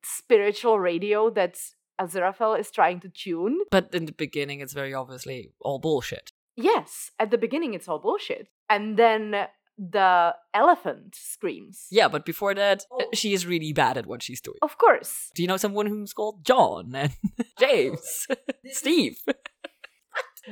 [0.03, 1.57] spiritual radio that
[2.01, 3.57] Aziraphale is trying to tune.
[3.71, 6.33] But in the beginning, it's very obviously all bullshit.
[6.57, 8.49] Yes, at the beginning it's all bullshit.
[8.69, 9.47] And then
[9.79, 11.87] the elephant screams.
[11.91, 13.09] Yeah, but before that, Oh.
[13.13, 14.59] she is really bad at what she's doing.
[14.63, 15.31] Of course.
[15.35, 17.13] Do you know someone who's called John and
[17.59, 18.27] James,
[18.67, 19.19] Steve?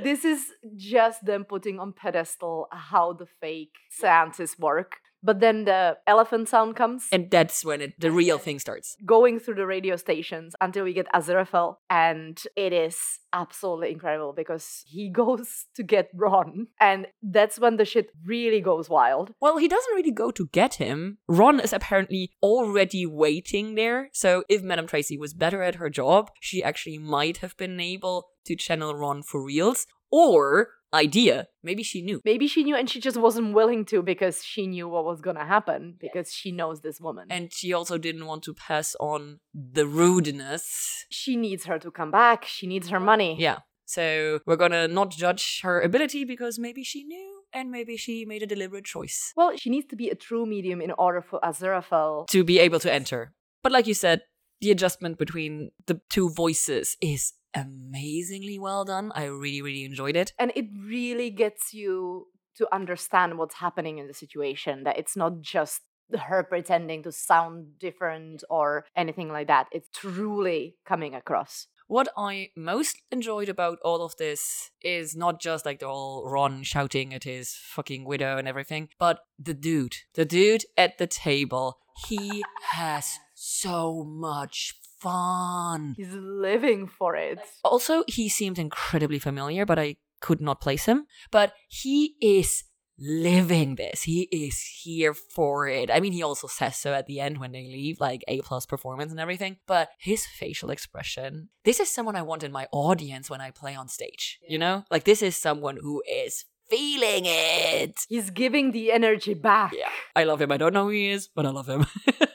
[0.03, 0.41] This is
[0.75, 4.97] just them putting on pedestal how the fake seances work.
[5.23, 7.07] But then the elephant sound comes.
[7.13, 8.97] And that's when it, the real thing starts.
[9.07, 12.99] going through the radio stations until we get Aziraphale, and it is
[13.33, 18.89] absolutely incredible because he goes to get Ron, and that's when the shit really goes
[18.89, 19.33] wild.
[19.41, 21.19] Well, he doesn't really go to get him.
[21.29, 24.11] Ron is apparently already waiting there.
[24.13, 28.29] So if Madame Tracy was better at her job, she actually might have been able
[28.47, 29.87] to channel Ron for reals.
[30.11, 32.21] Or, idea, maybe she knew.
[32.25, 35.45] Maybe she knew, and she just wasn't willing to because she knew what was gonna
[35.47, 37.27] happen because she knows this woman.
[37.31, 41.05] And she also didn't want to pass on the rudeness.
[41.11, 42.45] she needs her to come back.
[42.45, 43.37] She needs her money.
[43.39, 43.59] Yeah.
[43.85, 48.43] So we're gonna not judge her ability because maybe she knew and maybe she made
[48.43, 52.27] a deliberate choice Well, she needs to be a true medium in order for Aziraphale.
[52.29, 53.33] to be able to enter.
[53.63, 54.23] But like you said,
[54.63, 59.13] the adjustment between the two voices is amazingly well done.
[59.15, 60.33] I really, really enjoyed it.
[60.39, 65.41] And it really gets you to understand what's happening in the situation, that it's not
[65.41, 65.81] just
[66.29, 69.67] her pretending to sound different or anything like that.
[69.73, 71.67] It's truly coming across.
[71.89, 76.63] What I most enjoyed about all of this is not just like the whole Ron
[76.63, 79.97] shouting at his fucking widow and everything, but the dude.
[80.15, 81.79] The dude at the table.
[82.09, 85.95] He has so much fun.
[85.97, 87.41] He's living for it.
[87.65, 91.07] Also, he seemed incredibly familiar, but I could not place him.
[91.33, 92.63] But he is
[93.01, 94.05] living this.
[94.05, 95.91] He is here for it.
[95.91, 98.65] I mean, he also says so at the end when they leave, like A plus
[98.65, 99.57] performance and everything.
[99.67, 103.75] But his facial expression, this is someone I want in my audience when I play
[103.75, 104.39] on stage.
[104.49, 107.99] You know, like this is someone who is feeling it.
[108.09, 109.73] He's giving the energy back.
[109.77, 109.91] Yeah.
[110.15, 110.53] I love him.
[110.53, 111.87] I don't know who he is, but I love him.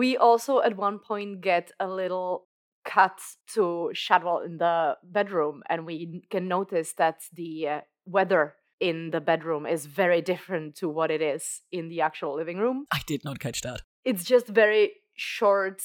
[0.00, 2.46] We also at one point get a little
[2.86, 3.18] cut
[3.54, 9.20] to Shadwell in the bedroom, and we can notice that the uh, weather in the
[9.20, 12.86] bedroom is very different to what it is in the actual living room.
[12.90, 13.82] I did not catch that.
[14.10, 15.82] It's just very short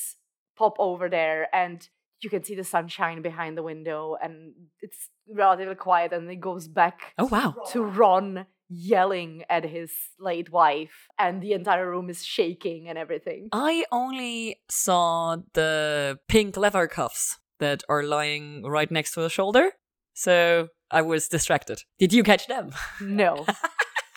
[0.58, 1.78] pop over there, and
[2.24, 4.54] you can see the sunshine behind the window, and
[4.86, 7.54] it's relatively quiet, and it goes back Oh, wow.
[7.74, 13.50] to Ron yelling at his late wife, and the entire room is shaking and everything.
[13.52, 19.72] I only saw the pink leather cuffs that are lying right next to her shoulder.
[20.14, 21.84] So I was distracted.
[22.00, 22.72] Did you catch them?
[23.02, 23.46] No.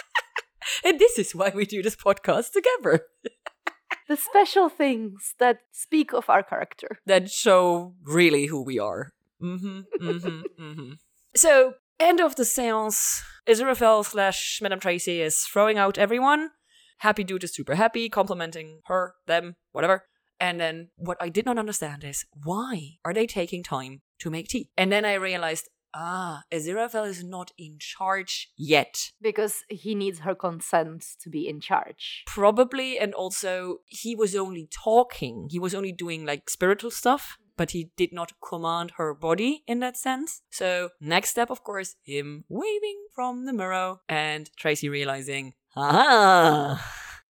[0.85, 3.07] and this is why we do this podcast together.
[4.09, 6.99] the special things that speak of our character.
[7.07, 9.13] That show really who we are.
[9.43, 9.81] Mm-hmm.
[10.01, 10.41] Mm-hmm.
[10.63, 10.93] mm-hmm.
[11.37, 13.23] So, end of the seance.
[13.49, 16.51] Aziraphale slash Madame Tracy is throwing out everyone.
[16.99, 20.05] Happy Dude is super happy, complimenting her, them, whatever.
[20.41, 24.49] And then what I did not understand is why are they taking time to make
[24.49, 24.71] tea?
[24.77, 29.11] And then I realized, ah, Aziraphale is not in charge yet.
[29.21, 32.23] Because he needs her consent to be in charge.
[32.27, 35.49] Probably, and also he was only talking.
[35.51, 39.81] He was only doing like spiritual stuff, but he did not command her body in
[39.81, 40.41] that sense.
[40.51, 46.81] So, next step, of course, him waving from the mirror and Tracy realizing, ah,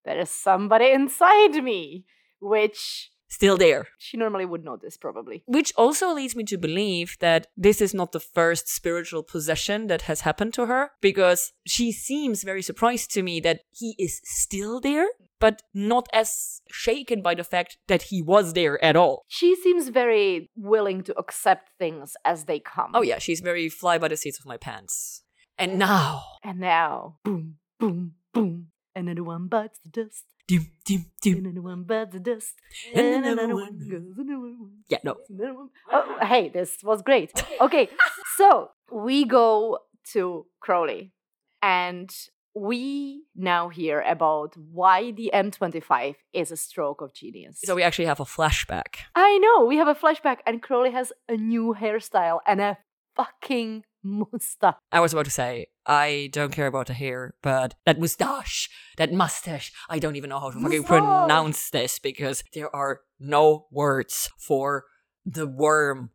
[0.05, 2.05] There is somebody inside me,
[2.41, 3.89] which still there.
[3.99, 5.43] she normally would notice, probably.
[5.47, 10.03] Which also leads me to believe that this is not the first spiritual possession that
[10.03, 14.81] has happened to her, because she seems very surprised to me that he is still
[14.81, 15.09] there,
[15.41, 19.25] but not as shaken by the fact that he was there at all.
[19.29, 22.93] She seems very willing to accept things as they come.
[22.95, 25.23] Oh, yeah, she's very fly by the seats of my pants.
[25.57, 26.23] And now.
[26.45, 28.69] And now, boom, boom, boom.
[28.95, 30.25] Another one bites the dust.
[30.47, 31.39] Dim, dim, dim.
[31.45, 32.55] Another one bites the dust.
[32.95, 34.19] And And another another one one goes.
[34.19, 34.71] Another one.
[34.89, 35.17] Yeah, no.
[35.29, 35.69] another one.
[35.93, 37.33] Oh, hey, this was great.
[37.61, 37.89] Okay,
[38.37, 39.79] so we go
[40.13, 41.13] to Crowley,
[41.61, 42.11] and
[42.55, 47.61] we now hear about why the M25 is a stroke of genius.
[47.65, 48.97] So we actually have a flashback.
[49.15, 52.79] I know we have a flashback, and Crowley has a new hairstyle and a
[53.17, 54.75] fucking mustache.
[54.93, 59.13] I was about to say, I don't care about the hair, but that mustache, that
[59.13, 60.87] mustache, I don't even know how to fucking Mustache.
[60.89, 64.85] pronounce this because there are no words for
[65.25, 66.11] the worm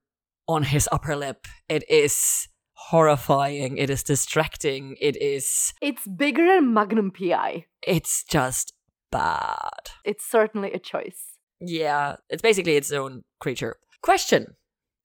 [0.47, 1.47] on his upper lip.
[1.69, 3.77] It is horrifying.
[3.77, 4.95] It is distracting.
[4.99, 7.65] It is, It's bigger than Magnum PI.
[7.85, 8.73] it's just
[9.11, 9.91] bad.
[10.03, 11.37] It's certainly a choice.
[11.59, 13.77] Yeah, it's basically its own creature.
[14.01, 14.55] Question.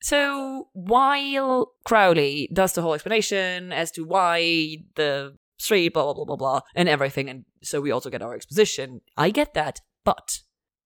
[0.01, 6.25] So while Crowley does the whole explanation as to why the street, blah, blah, blah,
[6.25, 9.81] blah, blah, and everything, and so we also get our exposition, I get that.
[10.05, 10.39] But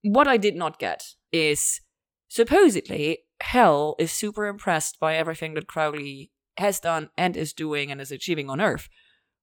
[0.02, 1.80] what I did not get is
[2.28, 8.00] supposedly Hell is super impressed by everything that Crowley has done and is doing and
[8.00, 8.88] is achieving on Earth.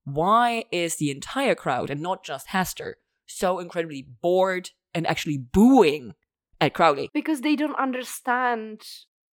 [0.03, 2.93] Why is the entire crowd, and not just Hastur,
[3.25, 6.13] so incredibly bored and actually booing
[6.59, 7.09] at Crowley?
[7.13, 8.81] Because they don't understand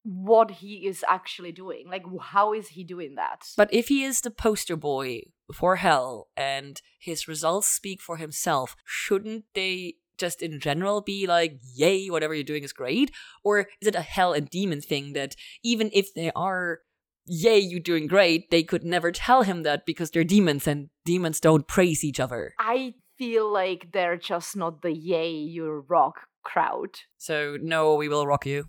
[0.03, 1.89] what he is actually doing.
[1.91, 3.49] Like, how is he doing that?
[3.57, 5.23] But if he is the poster boy
[5.53, 11.59] for hell and his results speak for himself, shouldn't they just in general be like,
[11.75, 13.11] yay, whatever you're doing is great?
[13.43, 16.81] Or is it a hell and demon thing that even if they are,
[17.27, 21.41] yay, you're doing great, they could never tell him that because they're demons and demons
[21.41, 22.55] don't praise each other?
[22.59, 27.01] I feel like they're just not the yay, you rock crowd.
[27.19, 28.69] So, no, we will rock you.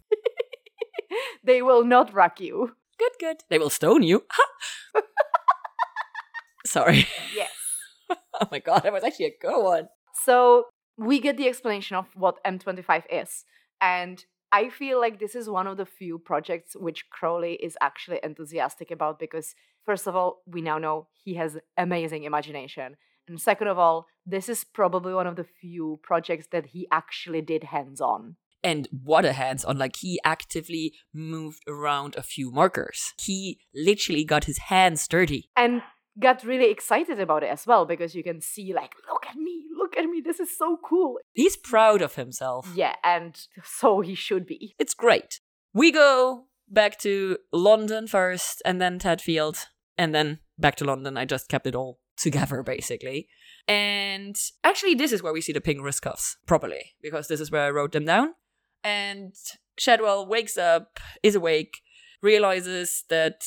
[1.44, 2.76] they will not rock you.
[2.98, 3.38] Good, good.
[3.50, 4.24] They will stone you.
[6.66, 7.08] Sorry.
[7.36, 7.52] Yes.
[8.40, 9.88] Oh my god, that was actually a good one.
[10.24, 13.46] So we get the explanation of what M25 is.
[13.82, 18.20] And I feel like this is one of the few projects which Crowley is actually
[18.24, 22.96] enthusiastic about because, first of all, we now know he has amazing imagination.
[23.28, 27.42] And second of all, this is probably one of the few projects that he actually
[27.42, 28.38] did hands on.
[28.64, 29.78] And what a hands on.
[29.78, 33.14] Like, he actively moved around a few markers.
[33.20, 35.50] He literally got his hands dirty.
[35.56, 35.84] And
[36.20, 39.64] got really excited about it as well because you can see, like, look at me,
[39.78, 41.18] look at me, this is so cool.
[41.34, 42.72] He's proud of himself.
[42.76, 44.76] Yeah, and so he should be.
[44.80, 45.40] It's great.
[45.74, 49.66] We go back to London first, and then Tadfield,
[49.98, 51.18] and then back to London.
[51.18, 53.28] I just kept it all together, basically.
[53.68, 57.52] And actually, this is where we see the pink wrist cuffs properly, because this is
[57.52, 58.34] where I wrote them down.
[58.84, 59.34] And
[59.78, 61.82] Shadwell wakes up, is awake,
[62.22, 63.44] realizes that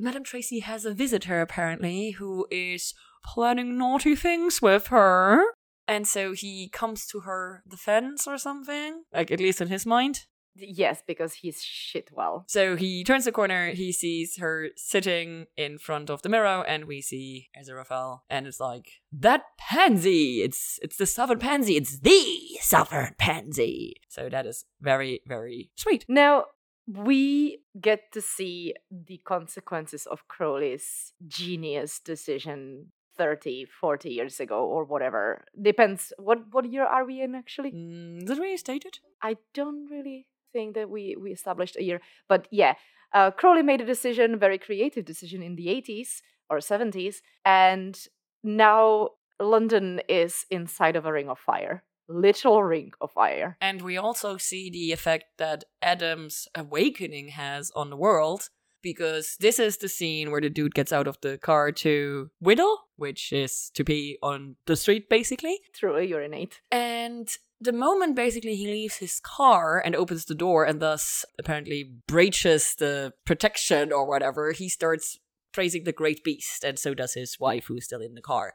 [0.00, 2.94] Madame Tracy has a visitor apparently who is
[3.24, 5.42] planning naughty things with her.
[5.88, 10.26] And so he comes to her defense or something, like at least in his mind.
[10.58, 12.44] Yes, because he's shit well.
[12.48, 16.86] So he turns the corner, he sees her sitting in front of the mirror, and
[16.86, 20.42] we see Aziraphale, and it's like, that pansy!
[20.42, 23.96] It's it's the southern pansy, it's the southern pansy.
[24.08, 26.06] So that is very, very sweet.
[26.08, 26.46] Now,
[26.86, 34.84] we get to see the consequences of Crowley's genius decision 30 40 years ago or
[34.84, 35.44] whatever.
[35.60, 37.72] Depends what what year are we in actually?
[37.72, 38.98] Mm, did we state it?
[39.22, 42.74] i don't really think that we we established a year but yeah
[43.12, 46.20] uh, crowley made a decision a very creative decision in the 80s
[46.50, 48.08] or 70s and
[48.42, 49.10] now
[49.40, 54.36] london is inside of a ring of fire literal ring of fire And we also
[54.36, 58.48] see the effect that Adam's awakening has on the world
[58.82, 62.78] because this is the scene where the dude gets out of the car to whittle,
[62.96, 65.58] which is to pee on the street basically.
[65.74, 67.28] Through a urinate And
[67.60, 72.74] the moment basically he leaves his car and opens the door and thus apparently breaches
[72.78, 75.18] the protection or whatever, he starts
[75.56, 78.52] praising the great beast, and so does his wife who's still in the car.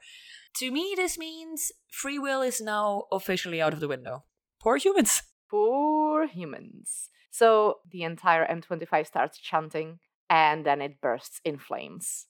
[0.56, 4.24] To me, this means free will is now officially out of the window.
[4.62, 5.24] Poor humans.
[5.50, 7.10] Poor humans.
[7.32, 10.00] So the entire M25 starts chanting
[10.30, 12.28] and then it bursts in flames.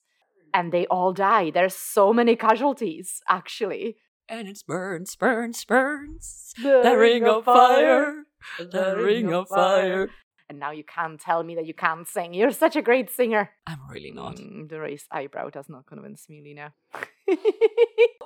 [0.54, 1.50] And they all die.
[1.50, 3.96] There's so many casualties, actually.
[4.28, 6.52] And it's burns, burns, burns.
[6.62, 8.24] The ring of fire.
[8.58, 10.10] The ring of fire.
[10.48, 12.34] And now you can't tell me that you can't sing.
[12.34, 13.50] You're such a great singer.
[13.66, 14.36] I'm really not.
[14.36, 16.74] Mm, the raised eyebrow does not convince me, Lina.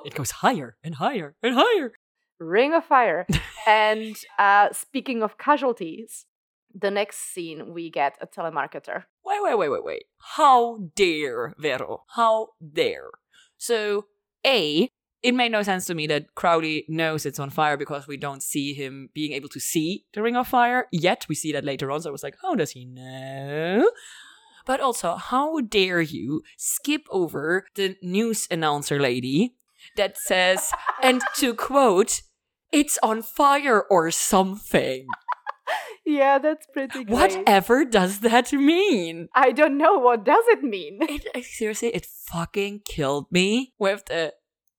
[0.05, 1.91] It goes higher and higher and higher.
[2.39, 3.25] Ring of Fire.
[3.67, 6.25] and uh, speaking of casualties,
[6.73, 9.03] the next scene we get a telemarketer.
[9.25, 10.03] Wait, wait, wait, wait, wait.
[10.35, 12.03] How dare, Vero?
[12.09, 13.09] How dare?
[13.57, 14.05] So,
[14.45, 14.91] A,
[15.27, 18.41] it made no sense to me that Crowley knows it's on fire because we don't
[18.41, 20.87] see him being able to see the ring of fire.
[20.91, 22.01] Yet we see that later on.
[22.01, 23.89] So I was like, how does he know?
[24.65, 29.55] But also, how dare you skip over the news announcer lady
[29.95, 30.71] that says,
[31.03, 32.21] and to quote,
[32.71, 35.07] it's on fire or something.
[36.05, 37.09] Yeah, that's pretty great.
[37.09, 39.27] Whatever does that mean?
[39.35, 39.97] I don't know.
[39.99, 40.99] What does it mean?
[41.01, 44.33] It it- seriously, it fucking killed me with the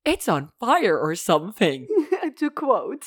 [0.09, 1.87] it's on fire or something.
[2.37, 3.07] to quote.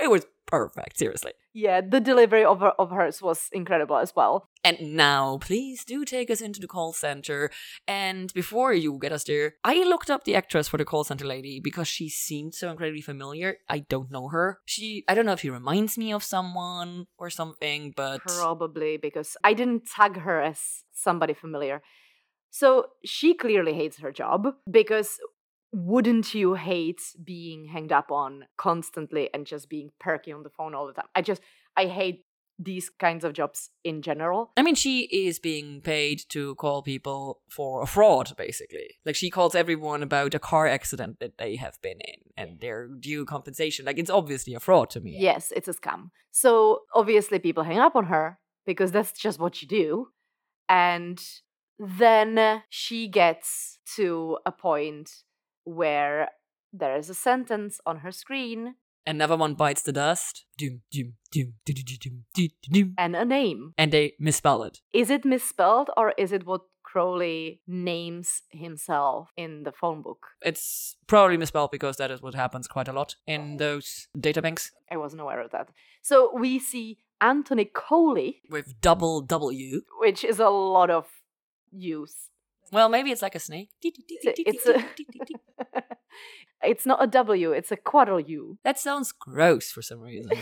[0.00, 1.32] It was perfect, seriously.
[1.52, 4.48] Yeah, the delivery of, her, of hers was incredible as well.
[4.64, 7.50] And now, please do take us into the call center.
[7.86, 11.24] And before you get us there, I looked up the actress for the call center
[11.24, 13.58] lady because she seemed so incredibly familiar.
[13.68, 14.58] I don't know her.
[14.64, 19.36] She, I don't know if she reminds me of someone or something, but Probably because
[19.44, 21.82] I didn't tag her as somebody familiar.
[22.50, 25.18] So she clearly hates her job because
[25.74, 30.72] wouldn't you hate being hanged up on constantly and just being perky on the phone
[30.72, 31.08] all the time?
[31.16, 31.42] I just,
[31.76, 32.24] I hate
[32.60, 34.52] these kinds of jobs in general.
[34.56, 38.90] I mean, she is being paid to call people for a fraud, basically.
[39.04, 42.86] Like, she calls everyone about a car accident that they have been in and their
[42.86, 43.84] due compensation.
[43.84, 45.16] Like, it's obviously a fraud to me.
[45.18, 46.10] Yes, it's a scam.
[46.30, 50.08] So obviously people hang up on her because that's just what you do.
[50.68, 51.20] And
[51.80, 55.10] then she gets to a point
[55.64, 56.30] where
[56.72, 58.74] there is a sentence on her screen
[59.06, 60.46] and Another one bites the dust.
[60.56, 62.94] Doom, doom, doom, doom, doom, doom, doom, doom.
[62.96, 63.74] and a name.
[63.76, 64.80] And they misspell it.
[64.92, 70.28] Is it misspelled or is it what Crowley names himself in the phone book?
[70.42, 73.58] It's probably misspelled because that is what happens quite a lot in oh.
[73.58, 75.68] those data banks I wasn't aware of that.
[76.02, 79.82] So we see Anthony Coley, with double W.
[79.98, 81.06] which is a lot of
[81.72, 82.30] use.
[82.72, 83.70] Well, maybe it's like a snake.
[83.82, 84.84] It's a,
[85.18, 85.30] it's
[86.86, 88.58] not a W, it's a quadro U.
[88.64, 90.32] That sounds gross for some reason.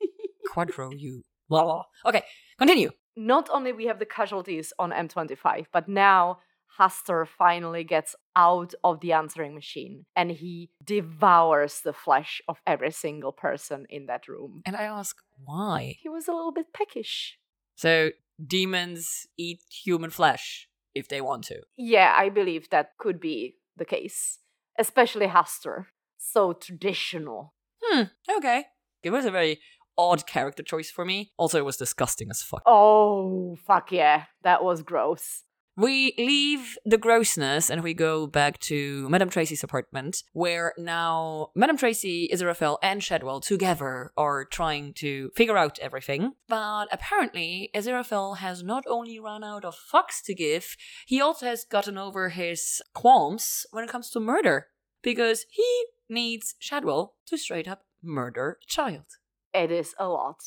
[0.54, 1.22] Quadro U.
[1.48, 1.84] Blah, blah.
[2.06, 2.22] Okay,
[2.58, 2.90] continue.
[3.16, 6.38] Not only we have the casualties on M25, but now
[6.78, 12.90] Hastur finally gets out of the answering machine and he devours the flesh of every
[12.90, 14.62] single person in that room.
[14.64, 15.96] And I ask, why?
[16.00, 17.38] He was a little bit peckish.
[17.74, 18.10] So,
[18.44, 21.60] demons eat human flesh if they want to.
[21.76, 24.38] Yeah, I believe that could be the case,
[24.78, 25.86] especially Hastur.
[26.18, 27.54] So traditional.
[27.82, 28.02] Hmm,
[28.38, 28.64] okay.
[29.02, 29.60] It was a very
[29.98, 31.32] odd character choice for me.
[31.36, 32.62] Also, it was disgusting as fuck.
[32.66, 34.24] Oh, fuck yeah.
[34.42, 35.42] That was gross.
[35.76, 41.78] We leave the grossness and we go back to Madame Tracy's apartment, where now Madame
[41.78, 46.32] Tracy, Aziraphale, and Shadwell together are trying to figure out everything.
[46.46, 51.64] But apparently, Aziraphale has not only run out of fucks to give, he also has
[51.64, 54.68] gotten over his qualms when it comes to murder.
[55.02, 59.06] Because he needs Shadwell to straight up murder a child.
[59.54, 60.42] It is a lot.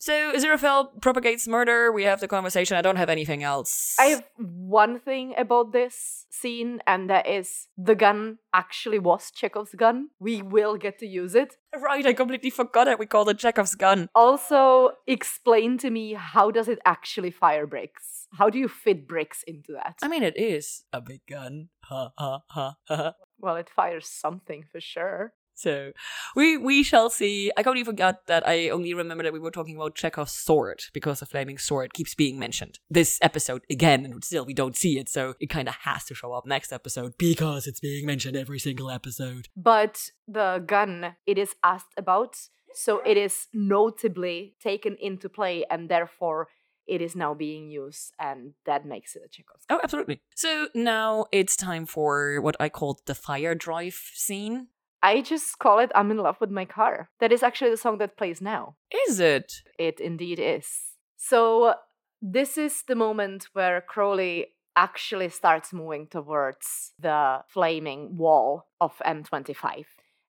[0.00, 1.92] So Aziraphale propagates murder.
[1.92, 2.74] We have the conversation.
[2.74, 3.96] I don't have anything else.
[3.98, 9.74] I have one thing about this scene, and that is the gun actually was Chekhov's
[9.74, 10.08] gun.
[10.18, 11.56] We will get to use it.
[11.78, 12.06] right.
[12.06, 12.98] I completely forgot it.
[12.98, 14.08] We called it Chekhov's gun.
[14.14, 18.26] Also, explain to me how does it actually fire bricks?
[18.32, 19.96] How do you fit bricks into that?
[20.02, 21.68] I mean, it is a big gun.
[21.84, 23.14] Ha ha ha ha.
[23.38, 25.34] well, it fires something for sure.
[25.60, 25.92] So
[26.34, 27.52] we we shall see.
[27.56, 31.20] I completely forgot that I only remember that we were talking about Chekhov's sword because
[31.20, 35.08] the flaming sword keeps being mentioned this episode again, and still we don't see it,
[35.08, 38.58] so it kind of has to show up next episode because it's being mentioned every
[38.58, 39.48] single episode.
[39.54, 42.36] But the gun it is asked about,
[42.72, 46.48] so it is notably taken into play, and therefore
[46.86, 49.64] it is now being used, and that makes it a Chekhov's.
[49.68, 50.22] Oh, absolutely.
[50.34, 54.68] So now it's time for what I called the fire drive scene.
[55.02, 57.10] I just call it I'm in love with my car.
[57.20, 58.76] That is actually the song that plays now.
[59.08, 59.52] Is it?
[59.78, 60.68] It indeed is.
[61.16, 61.74] So,
[62.22, 69.84] this is the moment where Crowley actually starts moving towards the flaming wall of M25.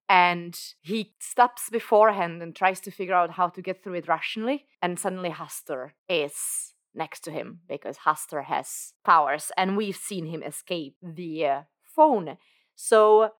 [0.07, 4.65] And he stops beforehand and tries to figure out how to get through it rationally.
[4.81, 10.43] And suddenly, Hastur is next to him because Hastur has powers, and we've seen him
[10.43, 12.37] escape via phone.
[12.75, 13.31] So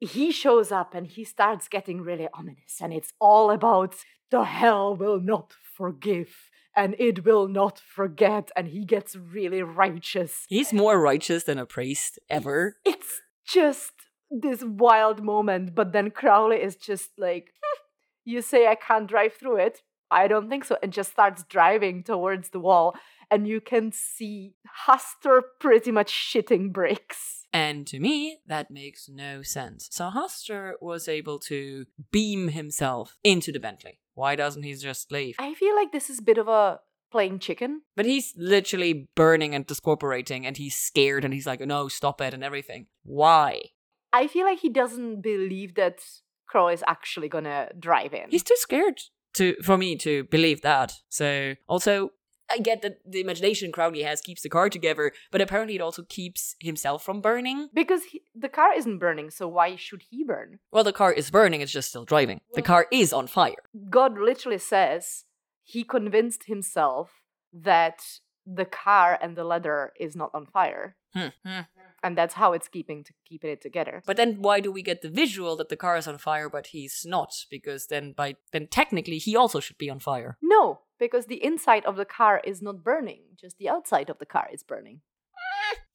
[0.00, 3.94] he shows up and he starts getting really ominous and it's all about
[4.30, 10.44] the hell will not forgive and it will not forget and he gets really righteous.
[10.48, 12.76] He's more righteous than a priest ever.
[12.84, 13.92] it's just
[14.30, 17.80] this wild moment but then crowley is just like "Hmm,
[18.24, 19.82] you say i can't drive through it?
[20.10, 22.94] I don't think so and just starts driving towards the wall
[23.30, 24.54] and you can see
[24.86, 29.88] Hastur pretty much shitting bricks And to me, that makes no sense.
[29.90, 33.98] So Hastur was able to beam himself into the Bentley.
[34.12, 35.36] Why doesn't he just leave?
[35.38, 36.80] I feel like this is a bit of a
[37.10, 37.80] playing chicken.
[37.96, 42.34] But he's literally burning and discorporating, and he's scared, and he's like, "No, stop it!"
[42.34, 42.88] and everything.
[43.04, 43.62] Why?
[44.12, 46.00] I feel like he doesn't believe that
[46.46, 48.28] Crow is actually gonna drive in.
[48.28, 49.00] He's too scared
[49.34, 50.92] to for me to believe that.
[51.08, 52.10] So also.
[52.50, 56.02] I get that the imagination Crowley has keeps the car together, but apparently it also
[56.08, 57.68] keeps himself from burning.
[57.74, 60.58] because he, the car isn't burning, so why should he burn?
[60.70, 62.40] Well, the car is burning, it's just still driving.
[62.54, 63.62] The car is on fire.
[63.90, 65.24] God literally says
[65.62, 67.10] he convinced himself
[67.52, 68.00] that
[68.46, 71.60] the car and the leather is not on fire, Hmm, hmm.
[72.02, 74.02] and that's how it's keeping to keeping it together.
[74.06, 76.68] But then why do we get the visual that the car is on fire but
[76.68, 77.32] he's not?
[77.50, 80.36] Because then by then technically he also should be on fire.
[80.42, 84.26] No, because the inside of the car is not burning; just the outside of the
[84.26, 85.00] car is burning.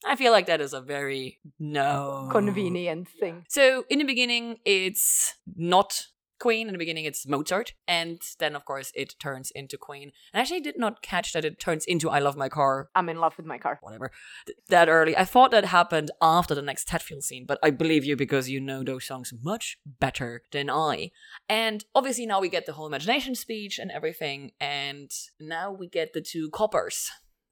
[0.06, 3.46] I feel like that is a very no Convenient thing.
[3.50, 6.08] So in the beginning it's not
[6.42, 10.12] Queen, in the beginning it's Mozart, and then of course it turns into Queen.
[10.34, 13.10] And I actually did not catch that it turns into I Love My Car I'm
[13.10, 13.80] in love with my car.
[13.82, 14.12] whatever
[14.46, 15.16] th- that early.
[15.16, 18.60] I thought that happened after the next Tadfield scene, but I believe you because you
[18.60, 21.12] know those songs much better than I.
[21.48, 26.14] And obviously now we get the whole imagination speech and everything, and now we get
[26.14, 27.12] the two coppers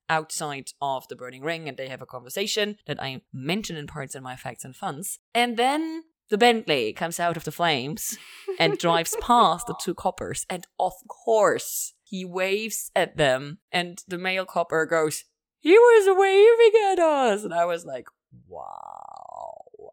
[0.10, 4.16] outside of the burning ring and they have a conversation that I mention in parts
[4.16, 5.20] in my facts and funs.
[5.36, 8.18] And then the Bentley comes out of the flames
[8.60, 14.18] and drives past the two coppers, and of course he waves at them, and the
[14.18, 15.26] male copper goes,
[15.60, 17.44] he was waving at us.
[17.44, 18.08] And I was like,
[18.48, 19.92] wow.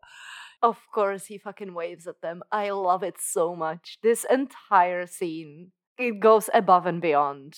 [0.62, 2.42] Of course, he fucking waves at them.
[2.50, 3.98] I love it so much.
[4.02, 7.56] This entire scene, it goes above and beyond.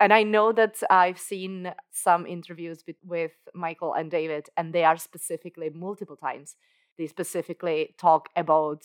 [0.00, 4.84] And I know that I've seen some interviews with, with Michael and David, and they
[4.84, 6.56] are specifically multiple times.
[6.98, 8.82] They specifically talk about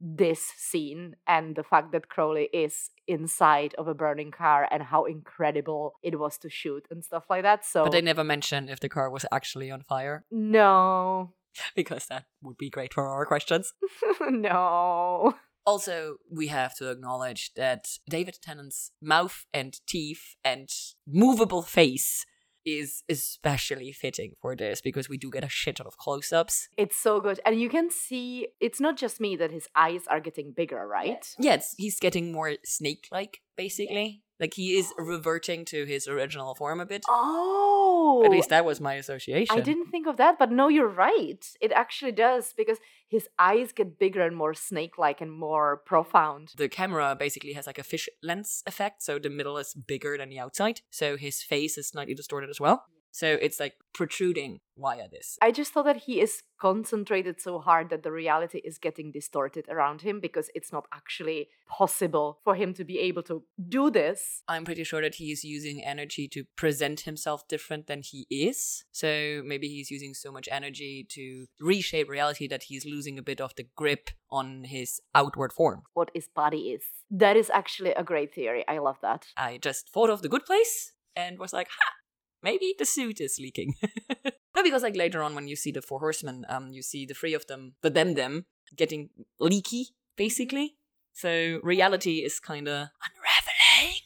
[0.00, 5.04] this scene and the fact that Crowley is inside of a burning car and how
[5.04, 7.64] incredible it was to shoot and stuff like that.
[7.66, 11.34] So, But they never mention if the car was actually on fire no,
[11.76, 13.74] because that would be great for our questions.
[14.20, 15.34] no.
[15.66, 20.70] Also, we have to acknowledge that David Tennant's mouth and teeth and
[21.06, 22.24] movable face
[22.64, 26.68] is especially fitting for this because we do get a shit ton of close ups.
[26.76, 27.40] It's so good.
[27.44, 31.10] And you can see it's not just me that his eyes are getting bigger, right?
[31.10, 31.34] It's,
[31.76, 34.22] he's getting more snake like, basically.
[34.40, 37.04] Like he is reverting to his original form a bit.
[37.08, 38.22] Oh.
[38.24, 39.56] At least that was my association.
[39.56, 41.44] I didn't think of that, but no, you're right.
[41.60, 42.78] It actually does because
[43.08, 46.52] his eyes get bigger and more snake like and more profound.
[46.56, 50.30] The camera basically has like a fish lens effect, so the middle is bigger than
[50.30, 50.80] the outside.
[50.90, 52.86] So his face is slightly distorted as well.
[53.12, 55.36] So it's like protruding via this.
[55.42, 59.66] I just thought that he is concentrated so hard that the reality is getting distorted
[59.68, 64.42] around him because it's not actually possible for him to be able to do this.
[64.48, 68.84] I'm pretty sure that he is using energy to present himself different than he is.
[68.92, 73.40] So maybe he's using so much energy to reshape reality that he's losing a bit
[73.40, 75.82] of the grip on his outward form.
[75.94, 76.82] What his body is.
[77.10, 78.64] That is actually a great theory.
[78.68, 79.26] I love that.
[79.36, 81.92] I just thought of the good place and was like, ha,
[82.42, 83.74] maybe the suit is leaking.
[84.56, 87.14] no, because like later on when you see the four horsemen, um, you see the
[87.14, 90.76] three of them, the them them, getting leaky, basically.
[91.12, 94.00] So reality is kinda unraveling.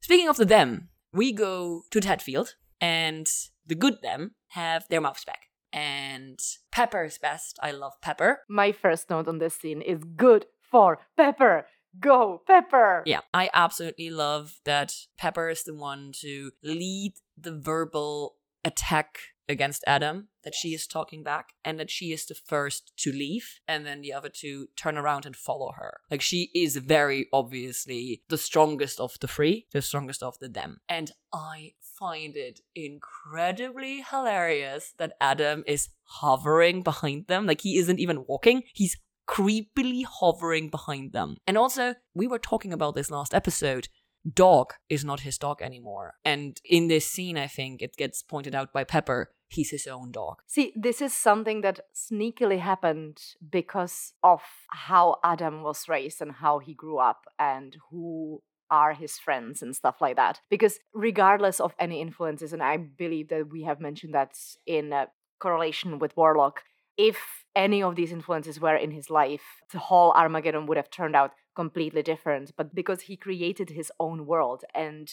[0.00, 3.28] Speaking of the them, we go to Tadfield and
[3.66, 5.48] the good them have their mouths back.
[5.72, 6.38] And
[6.70, 7.58] Pepper's best.
[7.62, 8.40] I love Pepper.
[8.48, 11.66] My first note on this scene is good for Pepper.
[12.00, 13.02] Go, Pepper!
[13.04, 19.18] Yeah, I absolutely love that Pepper is the one to lead the verbal attack
[19.48, 23.60] against Adam, that she is talking back, and that she is the first to leave,
[23.66, 26.00] and then the other two turn around and follow her.
[26.10, 30.80] Like she is very obviously the strongest of the three, the strongest of the them.
[30.88, 37.46] And I find it incredibly hilarious that Adam is hovering behind them.
[37.46, 38.96] Like he isn't even walking, he's
[39.28, 41.36] creepily hovering behind them.
[41.46, 43.88] And also, we were talking about this last episode.
[44.30, 46.14] Dog is not his dog anymore.
[46.24, 50.12] And in this scene, I think it gets pointed out by Pepper, he's his own
[50.12, 50.42] dog.
[50.46, 53.20] See, this is something that sneakily happened
[53.50, 59.18] because of how Adam was raised and how he grew up and who are his
[59.18, 60.40] friends and stuff like that.
[60.48, 64.32] Because regardless of any influences, and I believe that we have mentioned that
[64.66, 65.06] in uh,
[65.38, 66.62] correlation with Warlock,
[66.96, 67.18] if
[67.54, 69.42] any of these influences were in his life,
[69.72, 72.52] the whole Armageddon would have turned out completely different.
[72.56, 75.12] But because he created his own world and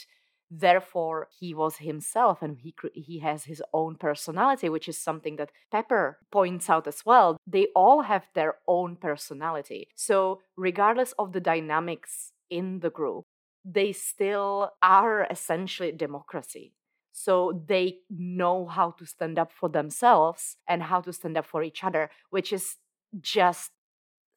[0.52, 5.52] therefore he was himself and he he has his own personality which is something that
[5.72, 11.40] pepper points out as well they all have their own personality so regardless of the
[11.40, 13.26] dynamics in the group
[13.64, 16.74] they still are essentially democracy
[17.20, 21.64] so they know how to stand up for themselves and how to stand up for
[21.64, 22.78] each other, which is
[23.20, 23.72] just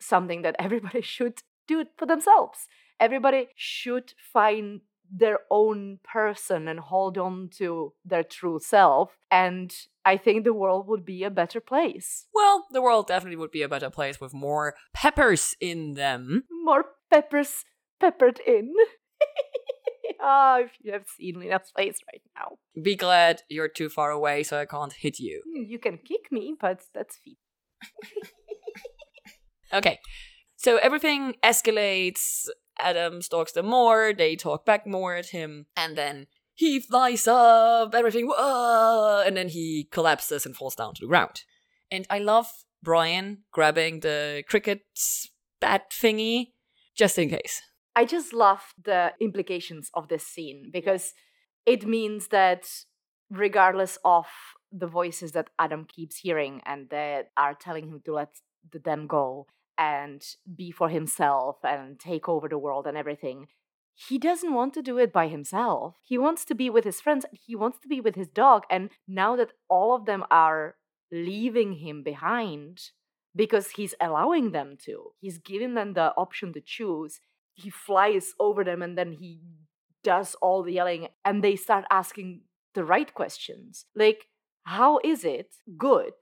[0.00, 2.68] something that everybody should do it for themselves.
[3.00, 4.80] Everybody should find
[5.14, 9.18] their own person and hold on to their true self.
[9.30, 12.26] And I think the world would be a better place.
[12.32, 16.44] Well, the world definitely would be a better place with more peppers in them.
[16.64, 17.64] More peppers
[18.00, 18.72] peppered in.
[20.24, 22.58] Ah, oh, if you have seen Lina's face right now.
[22.80, 25.42] Be glad you're too far away so I can't hit you.
[25.44, 27.38] Hmm, you can kick me, but that's feet.
[29.72, 29.98] okay.
[30.62, 32.46] So everything escalates.
[32.78, 34.12] Adam stalks them more.
[34.16, 35.66] They talk back more at him.
[35.76, 37.92] And then he flies up.
[37.94, 38.28] Everything.
[38.28, 41.42] Whoa, and then he collapses and falls down to the ground.
[41.90, 42.46] And I love
[42.80, 44.82] Brian grabbing the cricket
[45.60, 46.52] bat thingy
[46.96, 47.60] just in case.
[47.96, 51.12] I just love the implications of this scene because
[51.66, 52.68] it means that
[53.30, 54.26] regardless of
[54.70, 58.30] the voices that Adam keeps hearing and that are telling him to let
[58.72, 59.46] them go
[59.78, 60.22] and
[60.54, 63.46] be for himself and take over the world and everything,
[63.94, 65.96] he doesn't want to do it by himself.
[66.02, 68.64] He wants to be with his friends, he wants to be with his dog.
[68.70, 70.76] And now that all of them are
[71.10, 72.80] leaving him behind
[73.34, 77.20] because he's allowing them to, he's giving them the option to choose
[77.54, 79.40] he flies over them and then he
[80.02, 82.42] does all the yelling and they start asking
[82.74, 84.26] the right questions like
[84.64, 86.14] how is it good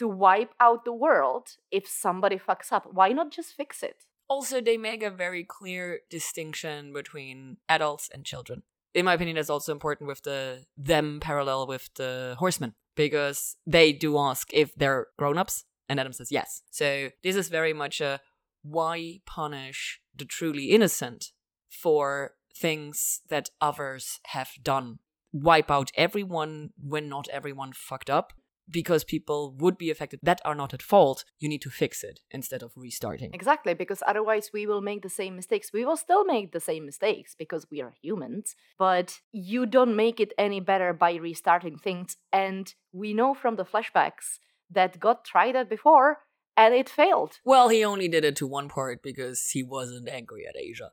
[0.00, 2.88] to wipe out the world if somebody fucks up.
[2.90, 4.06] Why not just fix it?
[4.28, 8.62] Also they make a very clear distinction between adults and children.
[8.94, 13.92] In my opinion that's also important with the them parallel with the horsemen because they
[13.92, 16.62] do ask if they're grown-ups and adam says yes.
[16.70, 18.20] So this is very much a
[18.62, 21.32] why punish the truly innocent
[21.68, 25.00] for things that others have done?
[25.30, 28.32] Wipe out everyone when not everyone fucked up
[28.70, 32.20] because people would be affected that are not at fault, you need to fix it
[32.30, 33.30] instead of restarting.
[33.32, 35.72] Exactly, because otherwise we will make the same mistakes.
[35.72, 40.20] We will still make the same mistakes because we are humans, but you don't make
[40.20, 42.16] it any better by restarting things.
[42.32, 44.38] And we know from the flashbacks
[44.70, 46.18] that God tried that before
[46.56, 47.38] and it failed.
[47.44, 50.90] Well, he only did it to one part because he wasn't angry at Asia.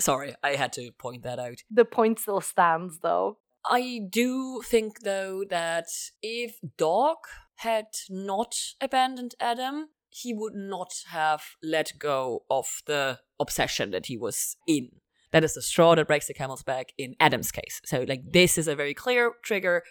[0.00, 1.62] Sorry, I had to point that out.
[1.70, 3.38] The point still stands, though.
[3.68, 5.86] I do think, though, that
[6.22, 7.16] if Dog
[7.56, 14.16] had not abandoned Adam, he would not have let go of the obsession that he
[14.16, 14.90] was in.
[15.32, 17.80] That is the straw that breaks the camel's back in Adam's case.
[17.84, 19.82] So, like, this is a very clear trigger.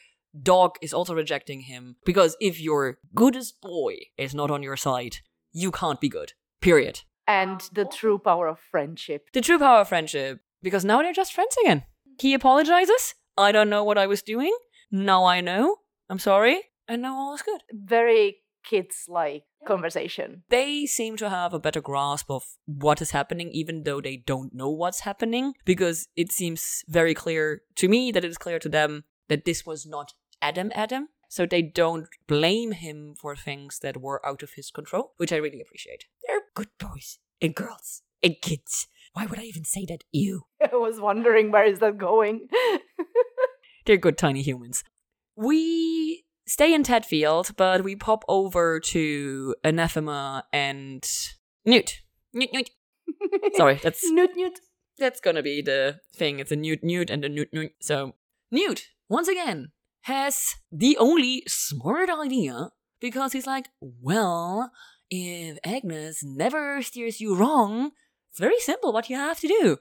[0.41, 5.17] Dog is also rejecting him because if your goodest boy is not on your side,
[5.51, 6.33] you can't be good.
[6.61, 7.01] Period.
[7.27, 9.29] And the true power of friendship.
[9.33, 11.83] The true power of friendship, because now they're just friends again.
[12.19, 13.15] He apologizes.
[13.37, 14.55] I don't know what I was doing.
[14.91, 15.77] Now I know.
[16.09, 16.61] I'm sorry.
[16.87, 17.61] And now all is good.
[17.71, 20.43] Very kids like conversation.
[20.49, 24.53] They seem to have a better grasp of what is happening, even though they don't
[24.53, 28.69] know what's happening, because it seems very clear to me that it is clear to
[28.69, 31.09] them that this was not Adam Adam.
[31.27, 35.37] So they don't blame him for things that were out of his control, which I
[35.37, 36.05] really appreciate.
[36.25, 38.87] They're good boys and girls and kids.
[39.13, 40.03] Why would I even say that?
[40.11, 40.43] You.
[40.61, 42.47] I was wondering where is that going.
[43.85, 44.83] They're good tiny humans.
[45.35, 51.07] We stay in Tadfield, but we pop over to Anathema and
[51.65, 52.01] Newt.
[52.33, 52.69] Newt, Newt.
[53.55, 54.59] Sorry, that's Newt Newt.
[54.97, 56.39] that's gonna be the thing.
[56.39, 57.73] It's a Newt, Newt, and a Newt, Newt.
[57.81, 58.15] So
[58.51, 59.71] Newt once again
[60.03, 62.69] has the only smart idea
[62.99, 64.71] because he's like, well,
[65.09, 67.91] if Agnes never steers you wrong,
[68.29, 69.77] it's very simple what you have to do.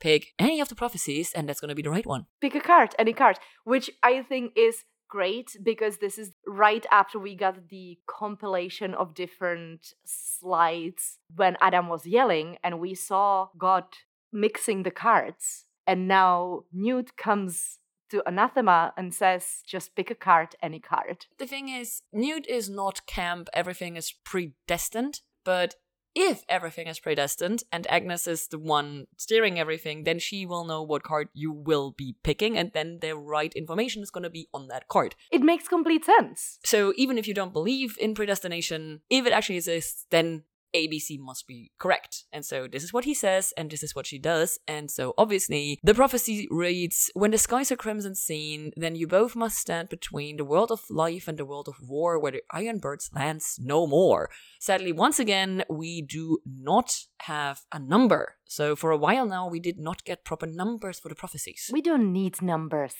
[0.00, 2.26] Pick any of the prophecies, and that's gonna be the right one.
[2.40, 7.18] Pick a card, any card, which I think is great because this is right after
[7.18, 13.84] we got the compilation of different slides when Adam was yelling and we saw God
[14.32, 15.64] mixing the cards.
[15.86, 17.78] And now Newt comes
[18.10, 21.26] to Anathema and says, just pick a card, any card.
[21.38, 25.74] The thing is, Newt is not camp, everything is predestined, but
[26.16, 30.82] if everything is predestined and Agnes is the one steering everything, then she will know
[30.82, 34.48] what card you will be picking, and then the right information is going to be
[34.54, 35.14] on that card.
[35.30, 36.58] It makes complete sense.
[36.64, 40.44] So even if you don't believe in predestination, if it actually exists, then
[40.74, 42.24] ABC must be correct.
[42.32, 44.58] And so this is what he says, and this is what she does.
[44.66, 49.36] And so obviously, the prophecy reads When the skies are crimson seen, then you both
[49.36, 52.78] must stand between the world of life and the world of war, where the iron
[52.78, 54.30] birds lands no more.
[54.60, 58.36] Sadly, once again, we do not have a number.
[58.44, 61.70] So for a while now, we did not get proper numbers for the prophecies.
[61.72, 62.94] We don't need numbers.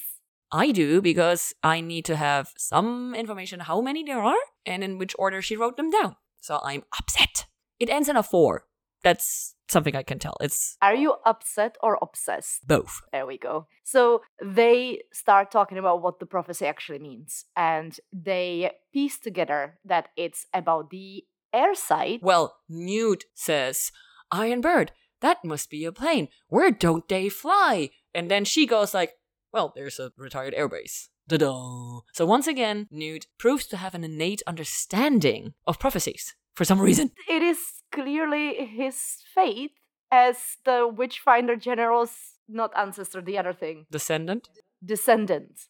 [0.52, 4.98] I do because I need to have some information how many there are and in
[4.98, 6.16] which order she wrote them down.
[6.40, 7.46] So I'm upset.
[7.78, 8.64] It ends in a four.
[9.02, 10.36] That's something I can tell.
[10.40, 12.66] It's Are you upset or obsessed?
[12.66, 13.02] both.
[13.12, 13.66] There we go.
[13.84, 20.08] So they start talking about what the prophecy actually means, and they piece together that
[20.16, 22.20] it's about the air side.
[22.22, 23.92] Well, Newt says,
[24.30, 26.28] Iron Bird, that must be a plane.
[26.48, 27.90] Where don't they fly?
[28.14, 29.12] And then she goes like,
[29.52, 31.08] well, there's a retired airbase.
[31.28, 32.00] Da-da.
[32.12, 37.10] So once again, Newt proves to have an innate understanding of prophecies for some reason.
[37.28, 37.58] It is
[37.92, 38.96] clearly his
[39.34, 39.70] faith
[40.10, 42.14] as the Witchfinder General's
[42.48, 44.48] not ancestor, the other thing, Descendant?
[44.84, 45.60] descendant.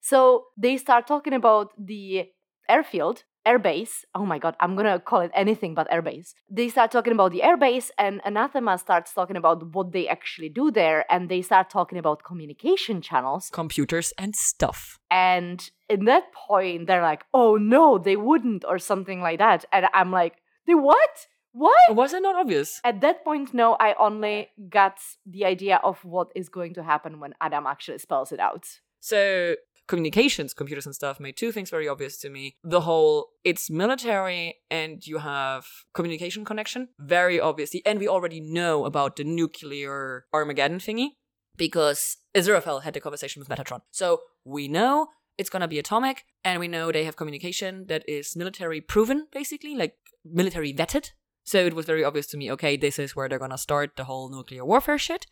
[0.00, 2.30] So they start talking about the
[2.68, 4.04] airfield, airbase.
[4.14, 6.34] Oh my god, I'm gonna call it anything but airbase.
[6.50, 10.70] They start talking about the airbase, and Anathema starts talking about what they actually do
[10.70, 13.50] there, and they start talking about communication channels.
[13.52, 14.98] Computers and stuff.
[15.10, 19.64] And in that point, they're like, oh no, they wouldn't, or something like that.
[19.72, 20.36] And I'm like,
[20.66, 21.26] they what?
[21.52, 21.94] What?
[21.94, 22.80] Was it not obvious?
[22.82, 27.20] At that point, no, I only got the idea of what is going to happen
[27.20, 28.66] when Adam actually spells it out.
[28.98, 29.54] So
[29.86, 32.56] communications, computers and stuff made two things very obvious to me.
[32.62, 37.82] The whole it's military and you have communication connection, very obviously.
[37.84, 41.10] And we already know about the nuclear Armageddon thingy
[41.56, 43.80] because Aziraphale had the conversation with Metatron.
[43.90, 45.08] So we know
[45.38, 49.74] it's gonna be atomic, and we know they have communication that is military proven, basically,
[49.74, 51.10] like military vetted.
[51.44, 54.04] So it was very obvious to me, okay, this is where they're gonna start the
[54.04, 55.26] whole nuclear warfare shit.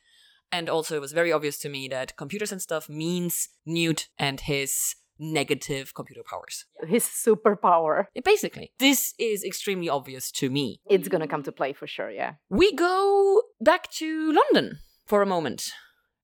[0.52, 4.38] And also, it was very obvious to me that computers and stuff means Newt and
[4.40, 6.66] his negative computer powers.
[6.86, 8.06] His superpower.
[8.24, 10.80] Basically, this is extremely obvious to me.
[10.90, 12.34] It's gonna come to play for sure, yeah.
[12.50, 15.70] We go back to London for a moment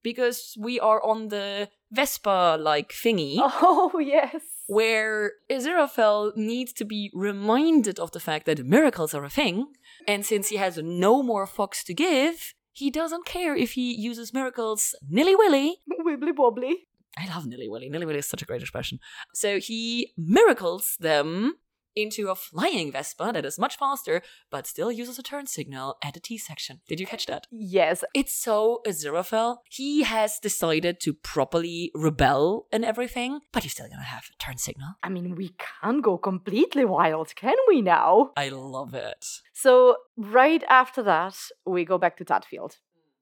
[0.02, 4.42] because we are on the Vespa like thingy Oh, yes.
[4.66, 9.66] where Aziraphale needs to be reminded of the fact that miracles are a thing,
[10.06, 14.32] and since he has no more fucks to give, he doesn't care if he uses
[14.32, 15.78] miracles nilly willy.
[16.06, 16.86] Wibbly wobbly.
[17.16, 17.88] I love nilly willy.
[17.88, 19.00] Nilly willy is such a great expression.
[19.34, 21.54] So he miracles them
[22.02, 26.16] into a flying Vespa that is much faster, but still uses a turn signal at
[26.16, 26.80] a T section.
[26.88, 27.46] Did you catch that?
[27.50, 28.04] Yes.
[28.14, 29.58] It's so Aziraphale.
[29.68, 34.58] He has decided to properly rebel and everything, but he's still gonna have a turn
[34.58, 34.90] signal.
[35.02, 38.30] I mean, we can't go completely wild, can we now?
[38.36, 39.24] I love it.
[39.52, 41.36] So, right after that,
[41.66, 42.76] we go back to Tadfield.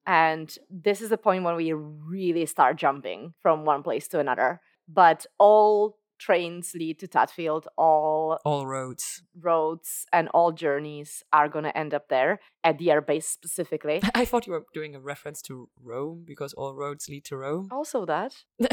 [0.06, 4.60] And this is the point when we really start jumping from one place to another.
[4.88, 9.22] But all trains lead to Tadfield, all All roads.
[9.40, 14.00] roads and all journeys are going to end up there at the airbase specifically.
[14.14, 17.68] I thought you were doing a reference to Rome because all roads lead to Rome.
[17.70, 18.34] also, that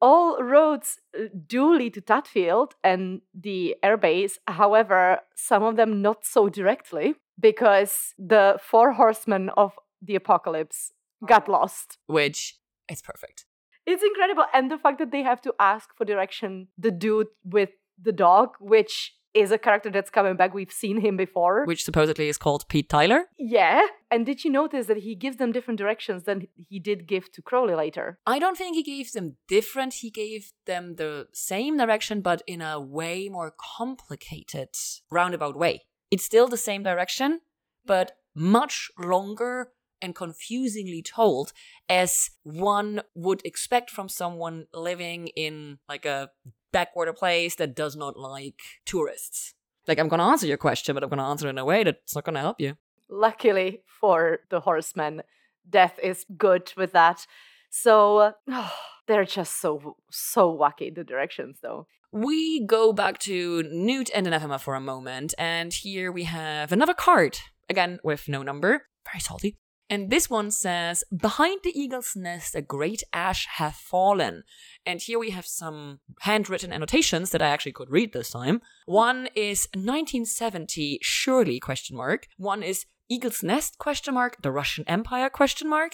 [0.00, 4.32] all roads uh, do lead to Tadfield and the airbase.
[4.46, 10.92] However, some of them not so directly because the four horsemen of the apocalypse
[11.26, 11.98] got lost.
[12.06, 12.56] Which
[12.88, 13.44] is perfect.
[13.90, 14.44] It's incredible.
[14.52, 17.70] And the fact that they have to ask for direction, the dude with
[18.08, 20.52] the dog, which is a character that's coming back.
[20.54, 21.64] We've seen him before.
[21.64, 23.24] Which supposedly is called Pete Tyler.
[23.38, 23.82] yeah.
[24.10, 27.42] And did you notice that he gives them different directions than he did give to
[27.42, 28.18] Crowley later?
[28.26, 29.94] I don't think he gave them different.
[29.94, 34.70] He gave them the same direction, but in a way more complicated,
[35.10, 35.82] roundabout way.
[36.10, 37.40] It's still the same direction,
[37.84, 41.52] but much longer and confusingly told
[41.88, 46.30] as one would expect from someone living in like a
[46.72, 49.54] backwater place that does not like tourists.
[49.86, 52.14] Like, I'm gonna answer your question, but I'm gonna answer it in a way that's
[52.14, 52.76] not gonna help you.
[53.08, 55.22] Luckily for the horsemen,
[55.68, 57.26] Death is good with that.
[57.70, 58.32] So
[59.06, 61.86] they're just so, so wacky, the directions though.
[62.10, 66.94] We go back to Newt and Anathema for a moment, and here we have another
[66.94, 67.38] card,
[67.68, 69.58] again with no number, very salty.
[69.90, 74.44] And this one says, Behind the eagle's nest, a great ash hath fallen.
[74.84, 78.60] And here we have some handwritten annotations that I actually could read this time.
[78.86, 82.26] One is 1970, surely, question mark.
[82.36, 85.92] One is Eagle's Nest, question mark, the Russian Empire, question mark.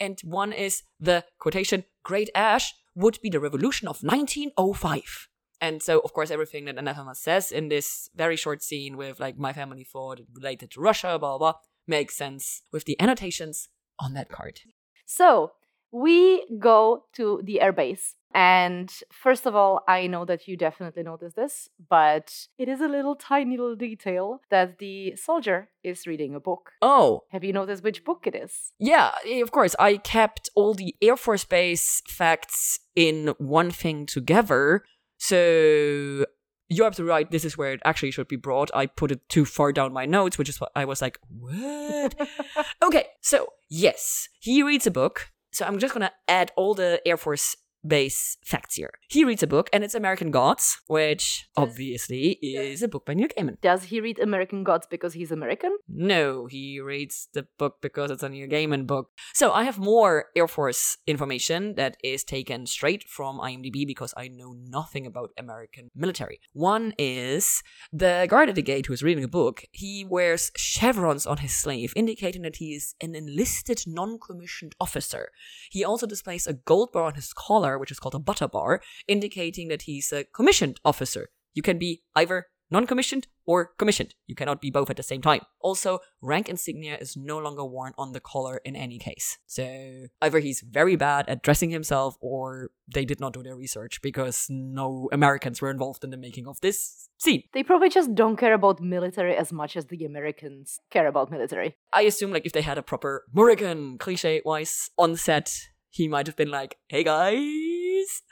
[0.00, 5.28] And one is the quotation, Great Ash would be the revolution of 1905.
[5.60, 9.38] And so, of course, everything that Anathema says in this very short scene with like
[9.38, 13.68] my family thought related to Russia, blah, blah, blah, makes sense with the annotations
[13.98, 14.60] on that card.
[15.06, 15.52] So
[15.92, 18.14] we go to the airbase.
[18.34, 22.88] And first of all, I know that you definitely noticed this, but it is a
[22.88, 26.72] little tiny little detail that the soldier is reading a book.
[26.82, 28.72] Oh, Have you noticed which book it is?
[28.78, 29.74] yeah, eh, of course.
[29.78, 34.84] I kept all the Air Force Base facts in one thing together.
[35.16, 36.26] So
[36.68, 37.30] you're absolutely right.
[37.30, 38.70] This is where it actually should be brought.
[38.74, 42.14] I put it too far down my notes, which is what I was like, what?
[42.82, 45.30] okay, so yes, he reads a book.
[45.52, 47.56] So I'm just gonna add all the Air Force
[47.86, 48.90] Base facts here.
[49.08, 53.28] He reads a book, and it's American Gods, which obviously is a book by Neil
[53.28, 53.60] Gaiman.
[53.60, 55.76] Does he read American Gods because he's American?
[55.88, 59.10] No, he reads the book because it's a Neil Gaiman book.
[59.34, 64.28] So I have more Air Force information that is taken straight from IMDb because I
[64.28, 66.40] know nothing about American military.
[66.52, 67.62] One is
[67.92, 69.64] the guard at the gate who is reading a book.
[69.72, 75.30] He wears chevrons on his sleeve, indicating that he is an enlisted non-commissioned officer.
[75.70, 78.80] He also displays a gold bar on his collar, which is called a butter bar,
[79.06, 81.28] indicating that he's a commissioned officer.
[81.54, 84.14] You can be either non-commissioned or commissioned.
[84.26, 85.40] You cannot be both at the same time.
[85.60, 89.38] Also, rank insignia is no longer worn on the collar in any case.
[89.46, 94.02] So either he's very bad at dressing himself or they did not do their research
[94.02, 97.44] because no Americans were involved in the making of this scene.
[97.52, 101.76] They probably just don't care about military as much as the Americans care about military.
[101.92, 105.56] I assume like if they had a proper Morrigan cliche wise on set,
[105.96, 108.22] he might have been like, hey guys.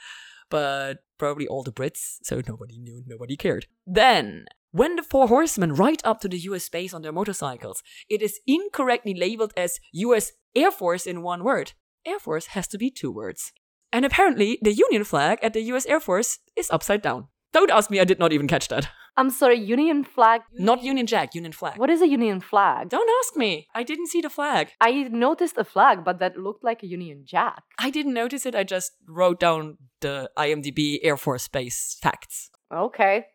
[0.51, 3.67] But probably all the Brits, so nobody knew, nobody cared.
[3.87, 8.21] Then, when the four horsemen ride up to the US base on their motorcycles, it
[8.23, 11.73] is incorrectly labeled as US Air Force in one word.
[12.07, 13.53] Air Force has to be two words.
[13.93, 17.29] And apparently, the Union flag at the US Air Force is upside down.
[17.53, 18.89] Don't ask me, I did not even catch that.
[19.17, 20.43] I'm sorry, Union flag.
[20.55, 21.79] Not Union Jack, Union flag.
[21.79, 22.89] What is a Union flag?
[22.89, 23.69] Don't ask me.
[23.75, 24.71] I didn't see the flag.
[24.81, 27.63] I noticed a flag, but that looked like a Union Jack.
[27.79, 28.55] I didn't notice it.
[28.55, 32.51] I just wrote down the IMDb Air Force Base facts.
[32.73, 33.27] Okay.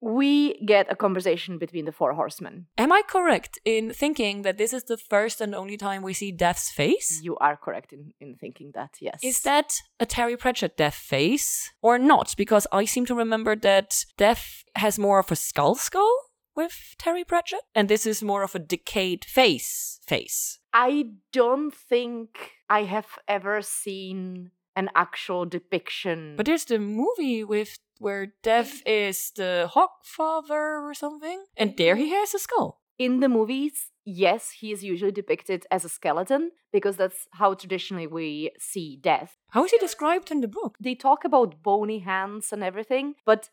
[0.00, 2.66] We get a conversation between the four horsemen.
[2.76, 6.30] Am I correct in thinking that this is the first and only time we see
[6.30, 7.20] Death's face?
[7.22, 9.18] You are correct in, in thinking that, yes.
[9.22, 12.34] Is that a Terry Pratchett Death face or not?
[12.36, 16.16] Because I seem to remember that Death has more of a skull skull
[16.54, 20.58] with Terry Pratchett, and this is more of a decayed face face.
[20.72, 22.28] I don't think
[22.68, 26.34] I have ever seen an actual depiction.
[26.36, 32.10] But there's the movie with where Death is the Hogfather or something, and there he
[32.10, 32.70] has a skull.
[33.06, 33.74] in the movies,
[34.04, 39.30] yes, he is usually depicted as a skeleton because that's how traditionally we see death.
[39.54, 40.72] How is he described in the book?
[40.80, 43.50] They talk about bony hands and everything, but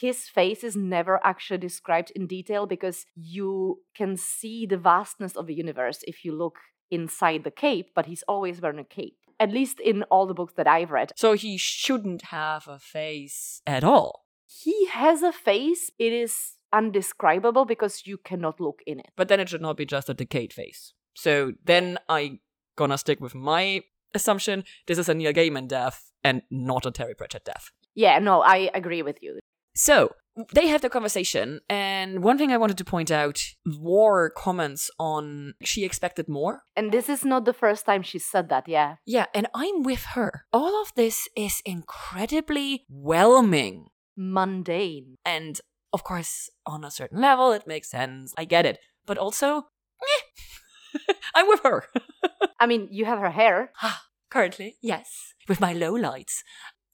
[0.00, 5.46] his face is never actually described in detail because you can see the vastness of
[5.46, 6.56] the universe if you look
[6.90, 9.18] inside the cape, but he's always wearing a cape.
[9.40, 11.12] At least in all the books that I've read.
[11.16, 14.24] So he shouldn't have a face at all.
[14.46, 19.10] He has a face, it is undescribable because you cannot look in it.
[19.16, 20.92] But then it should not be just a decayed face.
[21.14, 22.40] So then I
[22.76, 23.82] gonna stick with my
[24.14, 24.64] assumption.
[24.86, 27.70] This is a Neil Gaiman death and not a Terry Pratchett death.
[27.94, 29.40] Yeah, no, I agree with you.
[29.74, 30.12] So
[30.54, 35.54] they have the conversation, and one thing I wanted to point out: War comments on
[35.62, 36.62] she expected more.
[36.76, 38.96] And this is not the first time she said that, yeah.
[39.06, 40.44] Yeah, and I'm with her.
[40.52, 43.86] All of this is incredibly whelming,
[44.16, 45.16] Mundane.
[45.24, 45.60] and
[45.92, 48.34] of course, on a certain level, it makes sense.
[48.36, 49.68] I get it, but also,
[50.02, 51.84] eh, I'm with her.
[52.60, 53.72] I mean, you have her hair.
[54.30, 56.44] Currently, yes, with my low lights.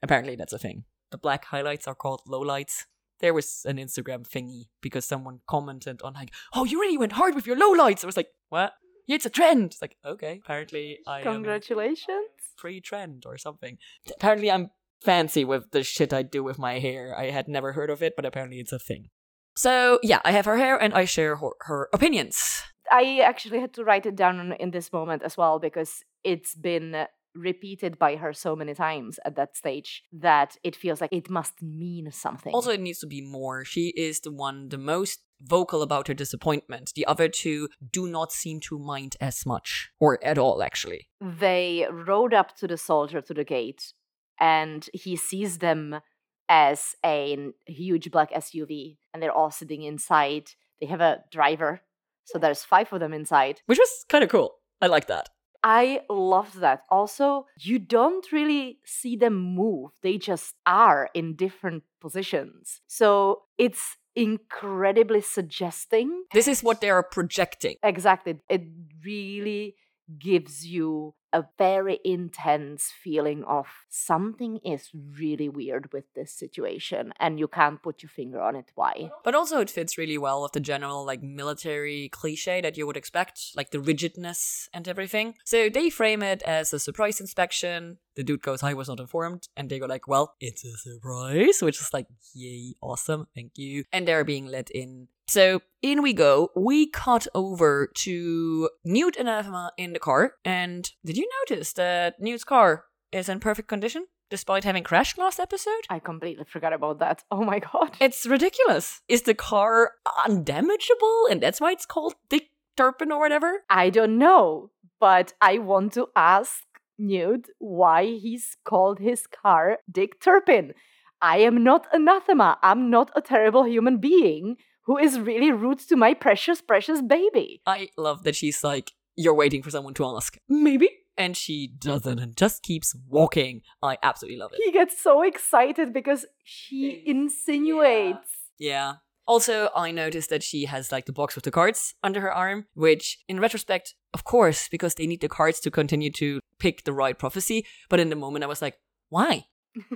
[0.03, 0.85] Apparently, that's a thing.
[1.11, 2.85] The black highlights are called lowlights.
[3.21, 7.35] There was an Instagram thingy because someone commented on like, "Oh, you really went hard
[7.35, 8.73] with your lowlights." I was like, "What?
[9.07, 12.29] Yeah, it's a trend." It's like, okay, apparently I Congratulations.
[12.57, 13.79] pre-trend or something.
[14.11, 14.71] Apparently, I'm
[15.03, 17.15] fancy with the shit I do with my hair.
[17.17, 19.11] I had never heard of it, but apparently it's a thing.
[19.57, 22.63] So yeah, I have her hair and I share her, her opinions.
[22.91, 27.07] I actually had to write it down in this moment as well because it's been
[27.35, 31.63] repeated by her so many times at that stage that it feels like it must
[31.63, 32.53] mean something.
[32.53, 33.65] Also, it needs to be more.
[33.65, 36.93] She is the one the most vocal about her disappointment.
[36.95, 41.09] The other two do not seem to mind as much, or at all, actually.
[41.21, 43.93] they rode up to the soldier to the gate
[44.41, 46.01] and he sees them
[46.49, 50.51] as a huge black SUV and they're all sitting inside.
[50.81, 51.81] They have a driver.
[52.25, 53.61] So there's five of them inside.
[53.67, 54.55] Which was kind of cool.
[54.81, 55.29] I like that.
[55.65, 56.83] I love that.
[56.91, 62.83] Also, you don't really see them move, they just are in different positions.
[62.87, 66.25] So it's incredibly suggesting.
[66.35, 67.77] This is what they are projecting.
[67.83, 68.37] Exactly.
[68.49, 68.63] It
[69.05, 69.75] really
[70.19, 77.41] gives you a very intense feeling of something is really weird with this situation and
[77.41, 79.11] you can't put your finger on it why.
[79.25, 82.97] But also, it fits really well with the general, like, military cliche that you would
[82.97, 85.35] expect, like the rigidness and everything.
[85.45, 87.99] So they frame it as a surprise inspection.
[88.15, 89.49] The dude goes, I was not informed.
[89.57, 93.85] And they go, like, well, it's a surprise, which is like, yay, awesome, thank you.
[93.93, 95.09] And they're being let in.
[95.27, 96.51] So in we go.
[96.57, 100.35] We cut over to Newt and Anathema in the car.
[100.45, 104.07] And did you notice that Newt's car is in perfect condition?
[104.31, 105.85] Despite having crashed last episode?
[105.91, 107.23] I completely forgot about that.
[107.31, 107.97] Oh my god.
[108.01, 109.03] It's ridiculous.
[109.09, 109.93] Is the car
[110.27, 113.65] undamageable and that's why it's called Dick Turpin or whatever?
[113.69, 116.63] I don't know, but I want to ask
[116.99, 120.73] Newt why he's called his car Dick Turpin.
[121.21, 122.59] I am not anathema.
[122.63, 127.61] I'm not a terrible human being who is really rude to my precious, precious baby.
[127.67, 130.39] I love that she's like, you're waiting for someone to ask.
[130.49, 130.91] Maybe?
[131.17, 133.63] And she doesn't and just keeps walking.
[133.83, 134.61] I absolutely love it.
[134.65, 138.29] He gets so excited because she insinuates.
[138.59, 138.95] Yeah.
[139.27, 142.67] Also, I noticed that she has like the box with the cards under her arm,
[142.75, 146.93] which in retrospect, of course, because they need the cards to continue to pick the
[146.93, 147.65] right prophecy.
[147.89, 148.79] But in the moment, I was like,
[149.09, 149.47] why?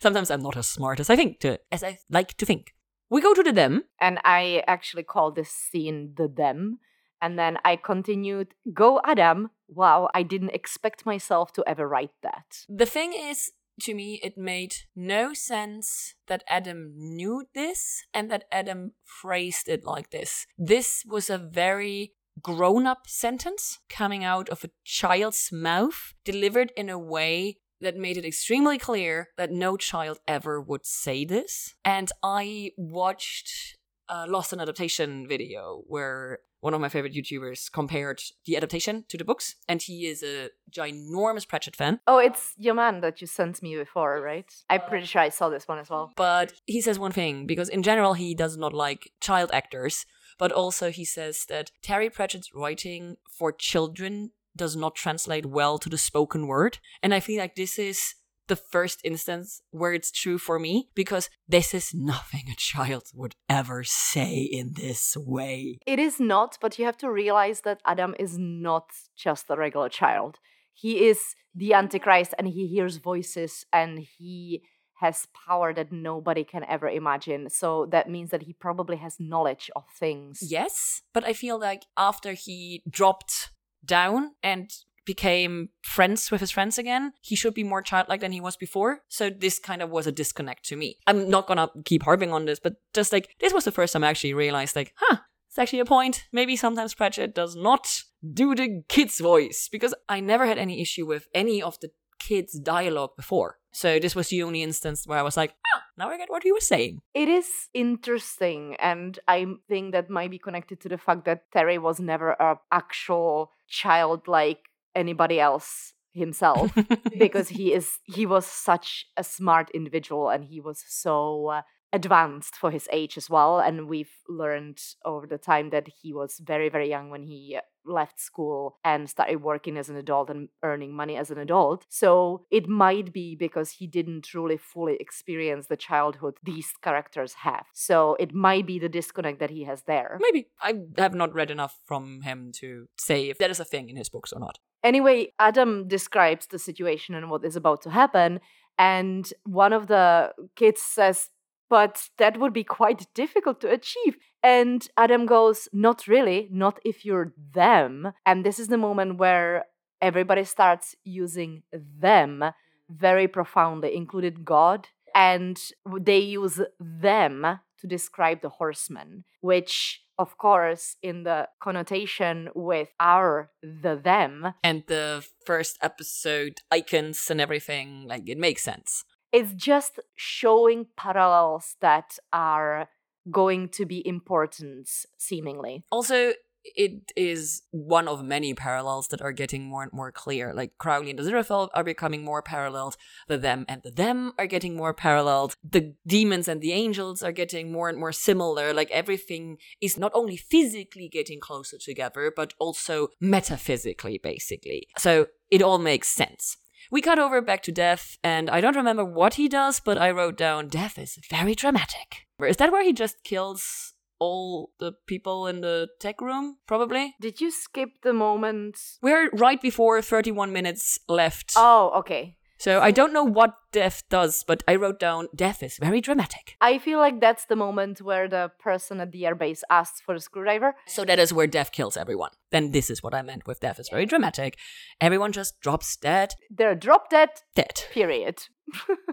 [0.00, 2.74] Sometimes I'm not as smart as I think to, as I like to think.
[3.10, 3.84] We go to the them.
[4.00, 6.78] and I actually call this scene the them.
[7.20, 9.50] And then I continued, Go Adam.
[9.68, 12.64] Wow, I didn't expect myself to ever write that.
[12.68, 13.50] The thing is,
[13.82, 19.84] to me, it made no sense that Adam knew this and that Adam phrased it
[19.84, 20.46] like this.
[20.56, 22.12] This was a very
[22.42, 28.16] grown up sentence coming out of a child's mouth, delivered in a way that made
[28.16, 31.74] it extremely clear that no child ever would say this.
[31.84, 33.76] And I watched
[34.08, 39.16] a Lost in Adaptation video where one of my favorite YouTubers compared the adaptation to
[39.16, 42.00] the books, and he is a ginormous Pratchett fan.
[42.06, 44.44] Oh, it's your man that you sent me before, right?
[44.68, 46.12] I'm pretty sure I saw this one as well.
[46.16, 50.04] But he says one thing because in general he does not like child actors,
[50.38, 55.88] but also he says that Terry Pratchett's writing for children does not translate well to
[55.88, 58.14] the spoken word, and I feel like this is
[58.48, 63.36] the first instance where it's true for me because this is nothing a child would
[63.48, 65.78] ever say in this way.
[65.86, 69.88] It is not, but you have to realize that Adam is not just a regular
[69.88, 70.38] child.
[70.72, 74.62] he is the Antichrist and he hears voices and he
[75.00, 77.48] has power that nobody can ever imagine.
[77.50, 80.40] So that means that he probably has knowledge of things.
[80.42, 83.50] Yes, but I feel like after he dropped
[83.84, 84.70] down and
[85.06, 89.00] became friends with his friends again, he should be more childlike than he was before.
[89.08, 90.98] So this kind of was a disconnect to me.
[91.06, 94.04] I'm not gonna keep harping on this, but just like this was the first time
[94.04, 95.16] I actually realized, like, huh,
[95.48, 96.28] it's actually a point.
[96.30, 101.06] Maybe sometimes Pratchett does not do the kid's voice because I never had any issue
[101.06, 101.90] with any of the
[102.20, 103.58] kids' dialogue before.
[103.72, 106.42] So this was the only instance where I was like, ah, now I get what
[106.44, 107.00] he was saying.
[107.14, 111.78] It is interesting, and I think that might be connected to the fact that Terry
[111.78, 114.58] was never a actual child like
[114.94, 116.72] anybody else himself
[117.18, 122.56] because he is he was such a smart individual and he was so uh, advanced
[122.56, 123.58] for his age as well.
[123.58, 128.20] And we've learned over the time that he was very, very young when he left
[128.20, 131.86] school and started working as an adult and earning money as an adult.
[131.88, 137.66] So it might be because he didn't truly fully experience the childhood these characters have.
[137.72, 140.18] So it might be the disconnect that he has there.
[140.20, 140.48] Maybe.
[140.60, 143.96] I have not read enough from him to say if that is a thing in
[143.96, 144.58] his books or not.
[144.82, 148.40] Anyway, Adam describes the situation and what is about to happen.
[148.78, 151.28] And one of the kids says,
[151.70, 154.18] but that would be quite difficult to achieve.
[154.42, 158.12] And Adam goes, Not really, not if you're them.
[158.26, 159.64] And this is the moment where
[160.02, 162.44] everybody starts using them
[162.90, 164.88] very profoundly, included God.
[165.14, 165.58] And
[165.98, 173.50] they use them to describe the horsemen, which, of course, in the connotation with our
[173.62, 174.54] the them.
[174.62, 181.76] And the first episode icons and everything, like it makes sense it's just showing parallels
[181.80, 182.88] that are
[183.30, 184.88] going to be important
[185.18, 186.32] seemingly also
[186.64, 190.52] it is one of many parallels that are getting more and more clear.
[190.54, 192.96] Like Crowley and Aziraphale are becoming more paralleled.
[193.28, 195.54] The them and the them are getting more paralleled.
[195.68, 198.72] The demons and the angels are getting more and more similar.
[198.72, 204.88] Like everything is not only physically getting closer together, but also metaphysically, basically.
[204.98, 206.56] So it all makes sense.
[206.90, 210.10] We cut over back to Death, and I don't remember what he does, but I
[210.10, 212.26] wrote down Death is very dramatic.
[212.44, 217.14] Is that where he just kills all the people in the tech room, probably.
[217.20, 218.76] Did you skip the moment?
[219.02, 221.52] We're right before 31 minutes left.
[221.56, 222.36] Oh, okay.
[222.60, 226.56] So I don't know what death does, but I wrote down death is very dramatic.
[226.60, 230.20] I feel like that's the moment where the person at the airbase asks for a
[230.20, 230.74] screwdriver.
[230.86, 232.32] So that is where death kills everyone.
[232.50, 234.58] Then this is what I meant with death is very dramatic.
[235.00, 236.34] Everyone just drops dead.
[236.50, 237.30] They're drop dead.
[237.54, 237.84] Dead.
[237.92, 238.42] Period.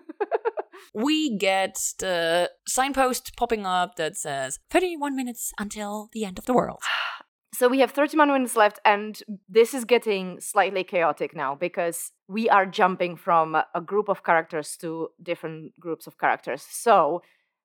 [0.94, 6.54] we get the signpost popping up that says 31 minutes until the end of the
[6.54, 6.82] world.
[7.58, 9.20] So we have 31 minutes left, and
[9.50, 14.78] this is getting slightly chaotic now because we are jumping from a group of characters
[14.82, 16.62] to different groups of characters.
[16.62, 17.24] So,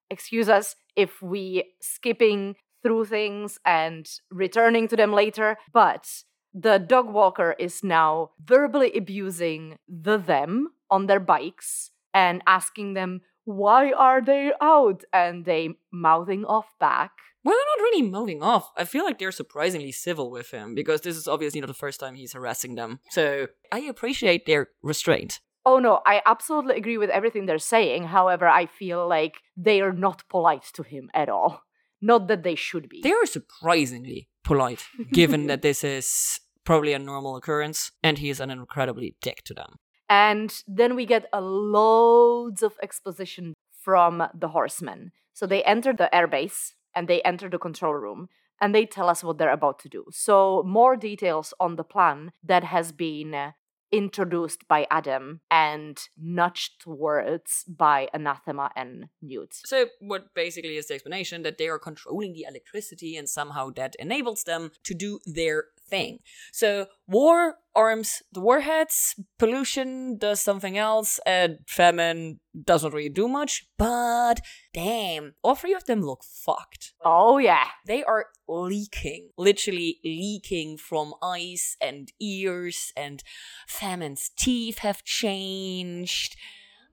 [0.08, 6.22] excuse us if we skipping through things and returning to them later, but
[6.54, 13.20] the dog walker is now verbally abusing the them on their bikes and asking them
[13.44, 17.12] why are they out and they mouthing off back
[17.44, 18.70] well, they're not really moving off.
[18.76, 22.00] I feel like they're surprisingly civil with him because this is obviously not the first
[22.00, 23.00] time he's harassing them.
[23.10, 25.40] So I appreciate their restraint.
[25.64, 28.04] Oh no, I absolutely agree with everything they're saying.
[28.04, 31.62] However, I feel like they are not polite to him at all.
[32.00, 33.00] Not that they should be.
[33.00, 38.40] They are surprisingly polite, given that this is probably a normal occurrence and he is
[38.40, 39.76] an incredibly dick to them.
[40.08, 45.12] And then we get a loads of exposition from the horsemen.
[45.32, 48.28] So they enter the airbase and they enter the control room
[48.60, 50.04] and they tell us what they're about to do.
[50.12, 53.52] So, more details on the plan that has been uh,
[53.92, 59.54] introduced by Adam and nudged towards by Anathema and Newt.
[59.66, 63.94] So, what basically is the explanation that they are controlling the electricity and somehow that
[63.98, 66.20] enables them to do their thing.
[66.52, 72.40] So war arms the warheads, pollution does something else, and famine
[72.70, 74.40] doesn't really do much, but
[74.72, 76.94] damn, all three of them look fucked.
[77.04, 77.68] Oh yeah.
[77.86, 83.22] They are leaking, literally leaking from eyes and ears, and
[83.66, 86.36] famine's teeth have changed.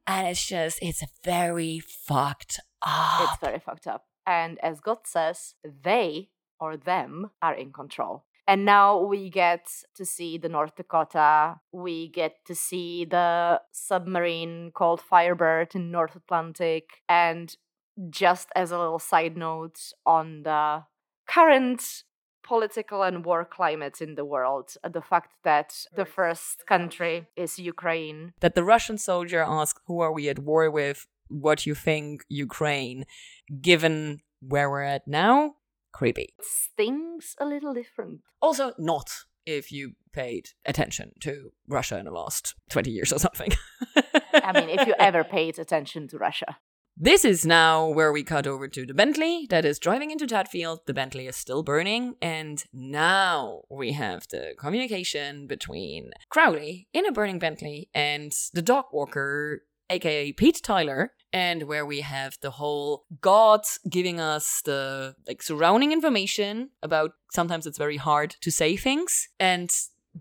[0.06, 3.22] And it's just, it's very fucked up.
[3.22, 4.06] It's very fucked up.
[4.26, 8.26] And as God says, they or them are in control.
[8.50, 11.60] And now we get to see the North Dakota.
[11.72, 16.86] We get to see the submarine called Firebird in North Atlantic.
[17.08, 17.56] And
[18.10, 20.86] just as a little side note on the
[21.28, 22.04] current
[22.44, 24.74] political and war climate in the world.
[24.84, 28.34] uh, The fact that the first country is Ukraine.
[28.40, 31.06] That the Russian soldier asks, Who are we at war with?
[31.28, 33.06] What you think, Ukraine?
[33.62, 35.56] Given where we're at now,
[36.00, 36.34] creepy.
[36.78, 38.22] Things a little different.
[38.42, 39.10] Also, not
[39.46, 43.52] if you paid attention to Russia in the last 20 years or something.
[44.34, 46.58] I mean, if you ever paid attention to Russia.
[46.96, 50.80] This is now where we cut over to the Bentley that is driving into Tadfield.
[50.86, 57.12] The Bentley is still burning, and now we have the communication between Crowley in a
[57.12, 63.06] burning Bentley and the dog walker, aka Pete Tyler, and where we have the whole
[63.22, 69.30] gods giving us the like surrounding information about sometimes it's very hard to say things,
[69.40, 69.70] and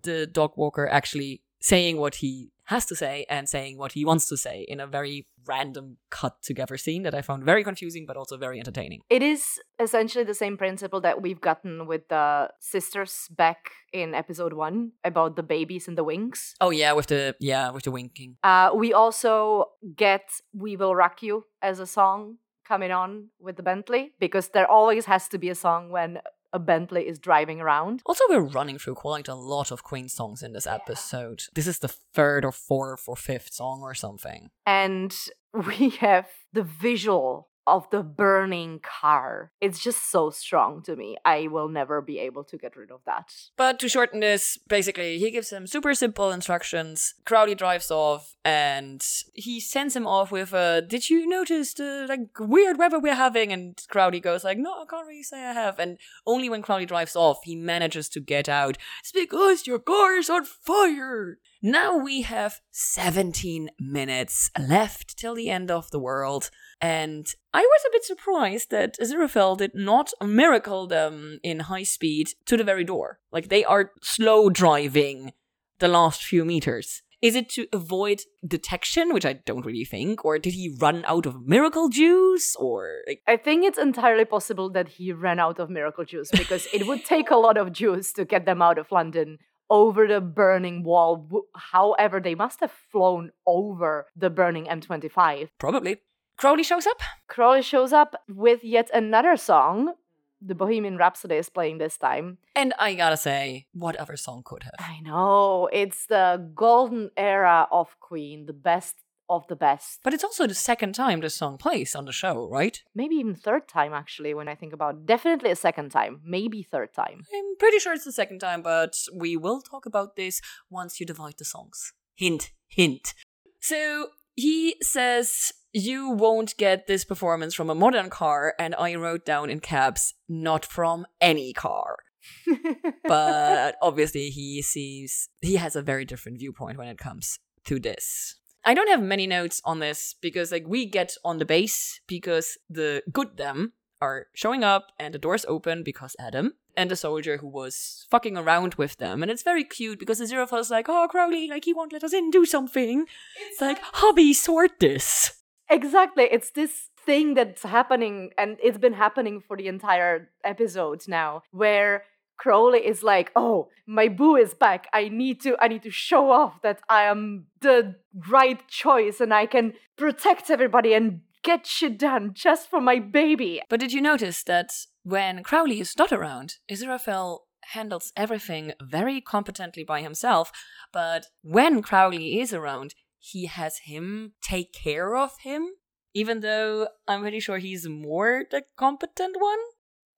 [0.03, 4.29] the dog walker actually saying what he has to say and saying what he wants
[4.29, 8.17] to say in a very random cut together scene that I found very confusing but
[8.17, 9.01] also very entertaining.
[9.09, 14.53] It is essentially the same principle that we've gotten with the sisters back in episode
[14.53, 16.55] one about the babies and the winks.
[16.61, 18.37] Oh yeah, with the yeah, with the winking.
[18.45, 22.37] Uh, we also get We Will Rock You as a song
[22.67, 26.19] coming on with the Bentley because there always has to be a song when
[26.53, 28.03] a Bentley is driving around.
[28.07, 31.43] Also, we're running through quite a lot of Queen songs in this episode.
[31.55, 34.51] This is the third or fourth or fifth song or something.
[34.67, 35.15] And
[35.53, 39.53] we have the visual of the burning car.
[39.61, 41.17] It's just so strong to me.
[41.25, 43.33] I will never be able to get rid of that.
[43.57, 47.15] But to shorten this, basically, he gives him super simple instructions.
[47.25, 49.05] Crowley drives off, and
[49.35, 53.53] he sends him off with a, "Did you notice the like weird weather we're having?"
[53.53, 56.87] And Crowley goes like, "No, I can't really say I have." And only when Crowley
[56.87, 58.79] drives off, he manages to get out.
[59.01, 61.39] It's because your car is on fire.
[61.61, 66.51] Now we have 17 minutes left till the end of the world.
[66.81, 72.31] And I was a bit surprised that Aziraphale did not miracle them in high speed
[72.47, 73.19] to the very door.
[73.33, 75.33] Like they are slow driving
[75.79, 77.03] the last few meters.
[77.21, 81.27] Is it to avoid detection, which I don't really think, or did he run out
[81.27, 85.69] of miracle juice, or like, I think it's entirely possible that he ran out of
[85.69, 88.93] miracle juice because it would take a lot of juice to get them out of
[88.93, 89.39] London
[89.69, 91.29] over the burning wall.
[91.57, 95.49] However, they must have flown over the burning M25.
[95.59, 95.97] probably?
[96.39, 97.01] Crowley shows up.
[97.27, 99.95] Crowley shows up with yet another song.
[100.41, 102.39] The Bohemian Rhapsody is playing this time.
[102.55, 104.75] And I gotta say, what other song could have?
[104.79, 108.95] I know, it's the golden era of Queen, the best
[109.29, 109.99] of the best.
[110.05, 112.81] But it's also the second time this song plays on the show, right?
[112.95, 115.07] Maybe even third time, actually, when I think about it.
[115.07, 117.25] Definitely a second time, maybe third time.
[117.35, 120.41] I'm pretty sure it's the second time, but we will talk about this
[120.71, 121.95] once you divide the songs.
[122.15, 123.13] Hint, hint.
[123.59, 129.25] So he says, You won't get this performance from a modern car, and I wrote
[129.25, 131.99] down in caps, not from any car.
[133.05, 138.35] But obviously, he sees, he has a very different viewpoint when it comes to this.
[138.65, 142.59] I don't have many notes on this because, like, we get on the base because
[142.69, 147.37] the good them are showing up and the doors open because Adam and the soldier
[147.37, 149.23] who was fucking around with them.
[149.23, 152.31] And it's very cute because Aziraphale's like, oh, Crowley, like, he won't let us in,
[152.31, 153.07] do something.
[153.49, 155.38] It's like, hubby, sort this.
[155.71, 156.25] Exactly.
[156.31, 162.05] It's this thing that's happening, and it's been happening for the entire episode now, where
[162.39, 164.87] Crowley is like, "Oh, my boo is back.
[164.93, 165.57] I need to.
[165.61, 167.97] I need to show off that I am the
[168.31, 173.63] right choice, and I can protect everybody and get shit done just for my baby."
[173.69, 174.71] But did you notice that
[175.03, 177.41] when Crowley is not around, Aziraphale
[177.73, 180.51] handles everything very competently by himself,
[180.93, 185.69] but when Crowley is around, he has him take care of him,
[186.15, 189.59] even though I'm pretty sure he's more the competent one.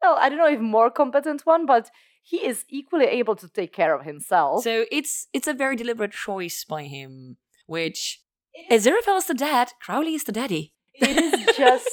[0.03, 1.91] Well, I don't know if more competent one, but
[2.23, 4.65] he is equally able to take care of himself.
[4.65, 7.37] So it's it's a very deliberate choice by him,
[7.67, 8.23] which
[8.71, 10.75] Aziraphale is the dad, Crowley is the daddy.
[10.95, 11.89] it is just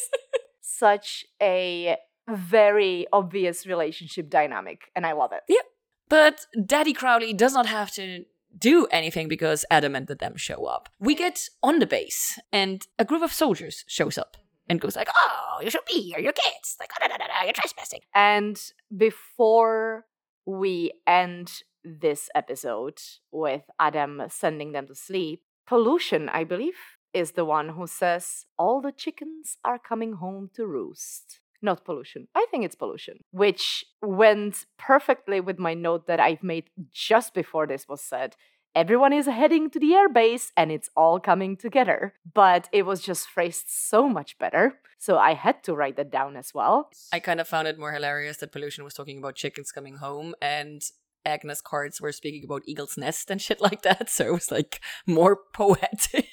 [0.62, 1.98] such a
[2.30, 5.42] very obvious relationship dynamic, and I love it.
[5.48, 5.62] Yeah.
[6.10, 8.24] But Daddy Crowley does not have to
[8.58, 10.90] do anything because Adam and the them show up.
[11.00, 14.38] We get on the base, and a group of soldiers shows up
[14.70, 16.76] and goes like, "Oh, you should be here, your kids.
[16.80, 18.60] Like, oh, no, no, no, you're trespassing." And
[18.96, 20.06] before
[20.46, 23.00] we end this episode
[23.32, 26.78] with Adam sending them to sleep, Pollution, I believe,
[27.14, 31.42] is the one who says, All the chickens are coming home to roost.
[31.62, 32.28] Not pollution.
[32.36, 37.66] I think it's pollution, which went perfectly with my note that I've made just before
[37.68, 38.36] this was said.
[38.76, 42.14] everyone is heading to the airbase and it's all coming together.
[42.32, 44.80] But it was just phrased so much better.
[45.00, 46.90] So I had to write that down as well.
[47.12, 50.36] I kind of found it more hilarious that Pollution was talking about chickens coming home
[50.42, 50.82] and
[51.26, 54.10] Agnes cards were speaking about Eagle's Nest and shit like that.
[54.10, 56.28] So it was like more poetic.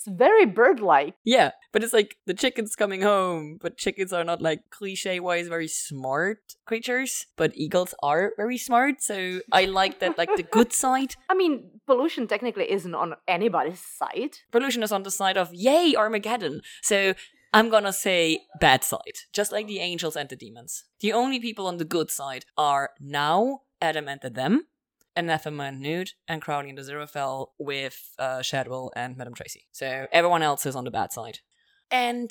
[0.00, 1.14] It's very bird like.
[1.24, 5.46] yeah, but it's like the chickens coming home, but chickens are not like cliche wise
[5.46, 9.02] very smart creatures, but eagles are very smart.
[9.02, 11.16] So I like that, like the good side.
[11.28, 14.38] I mean, pollution technically isn't on anybody's side.
[14.50, 16.62] Pollution is on the side of yay Armageddon.
[16.80, 17.12] So
[17.52, 20.84] I'm gonna say bad side, just like the angels and the demons.
[21.00, 24.66] The only people on the good side are now Adam and the them,
[25.16, 29.66] Anathema Newt, and Crowley and Aziraphale with uh, Shadwell and Madame Tracy.
[29.72, 31.40] So everyone else is on the bad side.
[31.90, 32.30] And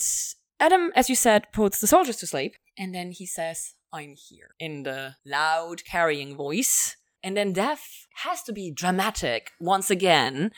[0.60, 4.56] Adam, as you said, puts the soldiers to sleep, and then he says, I'm here,
[4.60, 6.96] in the loud, carrying voice.
[7.22, 10.52] And then death has to be dramatic once again,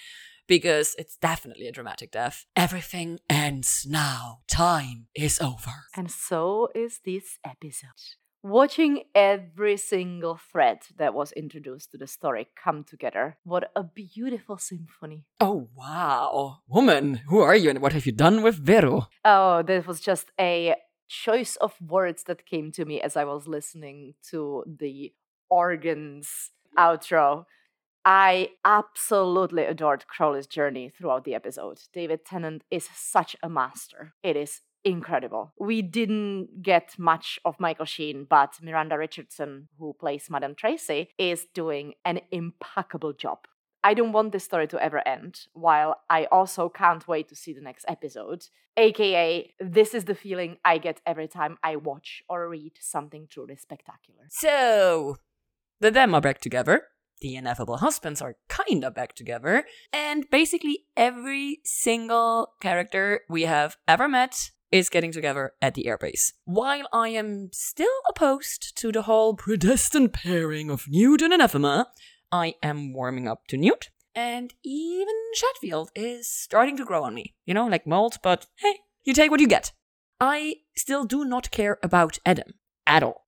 [0.47, 2.45] because it's definitely a dramatic death.
[2.55, 4.41] Everything ends now.
[4.47, 5.85] Time is over.
[5.95, 7.89] And so is this episode.
[8.43, 14.57] Watching every single thread that was introduced to the story come together, what a beautiful
[14.57, 15.25] symphony.
[15.39, 16.61] Oh, wow.
[16.67, 19.09] Woman, who are you and what have you done with Vero?
[19.23, 20.73] Oh, that was just a
[21.07, 25.13] choice of words that came to me as I was listening to the
[25.51, 27.45] organs outro.
[28.03, 31.81] I absolutely adored Crowley's journey throughout the episode.
[31.93, 34.13] David Tennant is such a master.
[34.23, 35.53] It is incredible.
[35.59, 41.45] We didn't get much of Michael Sheen, but Miranda Richardson, who plays Madame Tracy, is
[41.53, 43.39] doing an impeccable job.
[43.83, 47.53] I don't want this story to ever end, while I also can't wait to see
[47.53, 48.45] the next episode.
[48.77, 53.55] AKA, this is the feeling I get every time I watch or read something truly
[53.55, 54.27] spectacular.
[54.29, 55.17] So,
[55.79, 56.83] the them are back together.
[57.21, 59.65] The ineffable husbands are kinda back together.
[59.91, 66.33] And basically, every single character we have ever met is getting together at the airbase.
[66.45, 71.87] While I am still opposed to the whole predestined pairing of Newt and Anathema,
[72.31, 73.89] I am warming up to Newt.
[74.15, 77.33] And even Shadwell is starting to grow on me.
[77.45, 79.71] You know, like mold, but hey, you take what you get.
[80.19, 82.53] I still do not care about Adam
[82.85, 83.27] at all.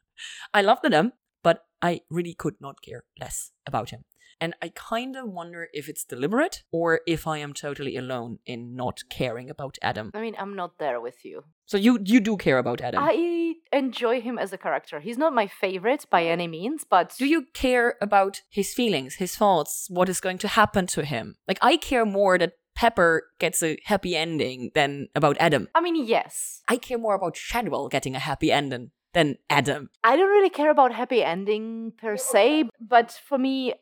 [0.54, 4.04] I love Adam, but I really could not care less about him.
[4.40, 8.76] And I kind of wonder if it's deliberate or if I am totally alone in
[8.76, 10.12] not caring about Adam.
[10.14, 11.44] I mean, I'm not there with you.
[11.66, 13.04] So you you do care about Adam.
[13.04, 15.00] I enjoy him as a character.
[15.00, 19.36] He's not my favorite by any means, but do you care about his feelings, his
[19.36, 21.36] thoughts, what is going to happen to him?
[21.48, 25.68] Like I care more that Pepper gets a happy ending than about Adam.
[25.76, 26.62] I mean, yes.
[26.68, 29.90] I care more about Shadwell getting a happy ending than Adam.
[30.04, 33.76] I don't really care about happy ending per se, but for me,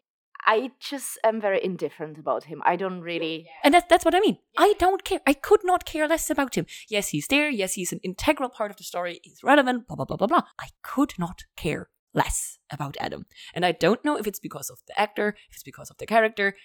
[0.46, 2.62] I just am very indifferent about him.
[2.66, 3.48] I don't really.
[3.64, 4.38] And that, that's what I mean.
[4.58, 5.20] I don't care.
[5.26, 6.66] I could not care less about him.
[6.90, 7.50] Yes, he's there.
[7.50, 9.20] Yes, he's an integral part of the story.
[9.24, 10.44] He's relevant, blah, blah, blah, blah, blah.
[10.60, 13.26] I could not care less about Adam.
[13.54, 16.06] And I don't know if it's because of the actor, if it's because of the
[16.06, 16.56] character.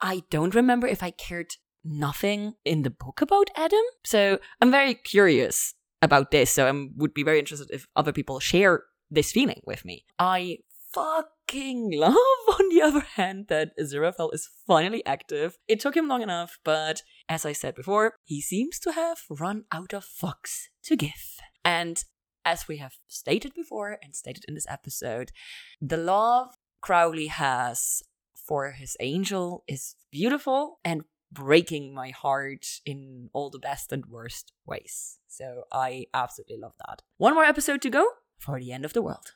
[0.00, 1.54] I don't remember if I cared
[1.84, 3.82] nothing in the book about Adam.
[4.04, 6.50] So I'm very curious about this.
[6.50, 10.04] So I would be very interested if other people share this feeling with me.
[10.18, 10.58] I
[10.94, 12.14] fucking love,
[12.60, 15.58] on the other hand, that Aziraphale is finally active.
[15.68, 19.64] It took him long enough, but as I said before, he seems to have run
[19.72, 21.38] out of fucks to give.
[21.64, 22.04] And
[22.44, 25.32] as we have stated before and stated in this episode,
[25.80, 28.02] the love Crowley has
[28.34, 31.02] for his angel is beautiful and
[31.32, 35.18] breaking my heart in all the best and worst ways.
[35.26, 37.02] So I absolutely love that.
[37.16, 38.06] One more episode to go
[38.38, 39.32] for the end of the world.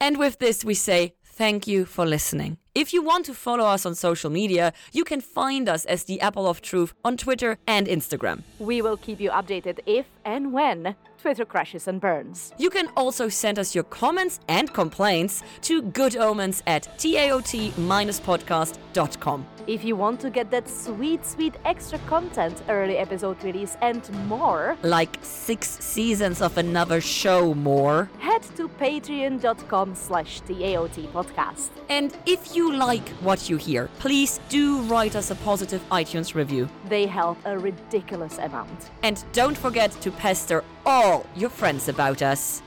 [0.00, 2.56] And with this, we say thank you for listening.
[2.74, 6.20] If you want to follow us on social media, you can find us as the
[6.20, 8.42] Apple of Truth on Twitter and Instagram.
[8.58, 12.52] We will keep you updated if and when Twitter crashes and burns.
[12.58, 19.46] You can also send us your comments and complaints to goodomens at taot-podcast.com.
[19.66, 24.76] If you want to get that sweet, sweet extra content, early episode release, and more,
[24.82, 31.68] like six seasons of another show more, head to patreon.com slash TAOT podcast.
[31.88, 36.68] And if you like what you hear, please do write us a positive iTunes review.
[36.88, 38.90] They help a ridiculous amount.
[39.02, 42.62] And don't forget to pester all your friends about us.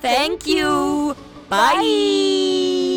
[0.00, 1.16] Thank you.
[1.48, 1.74] Bye.
[1.74, 2.95] Bye.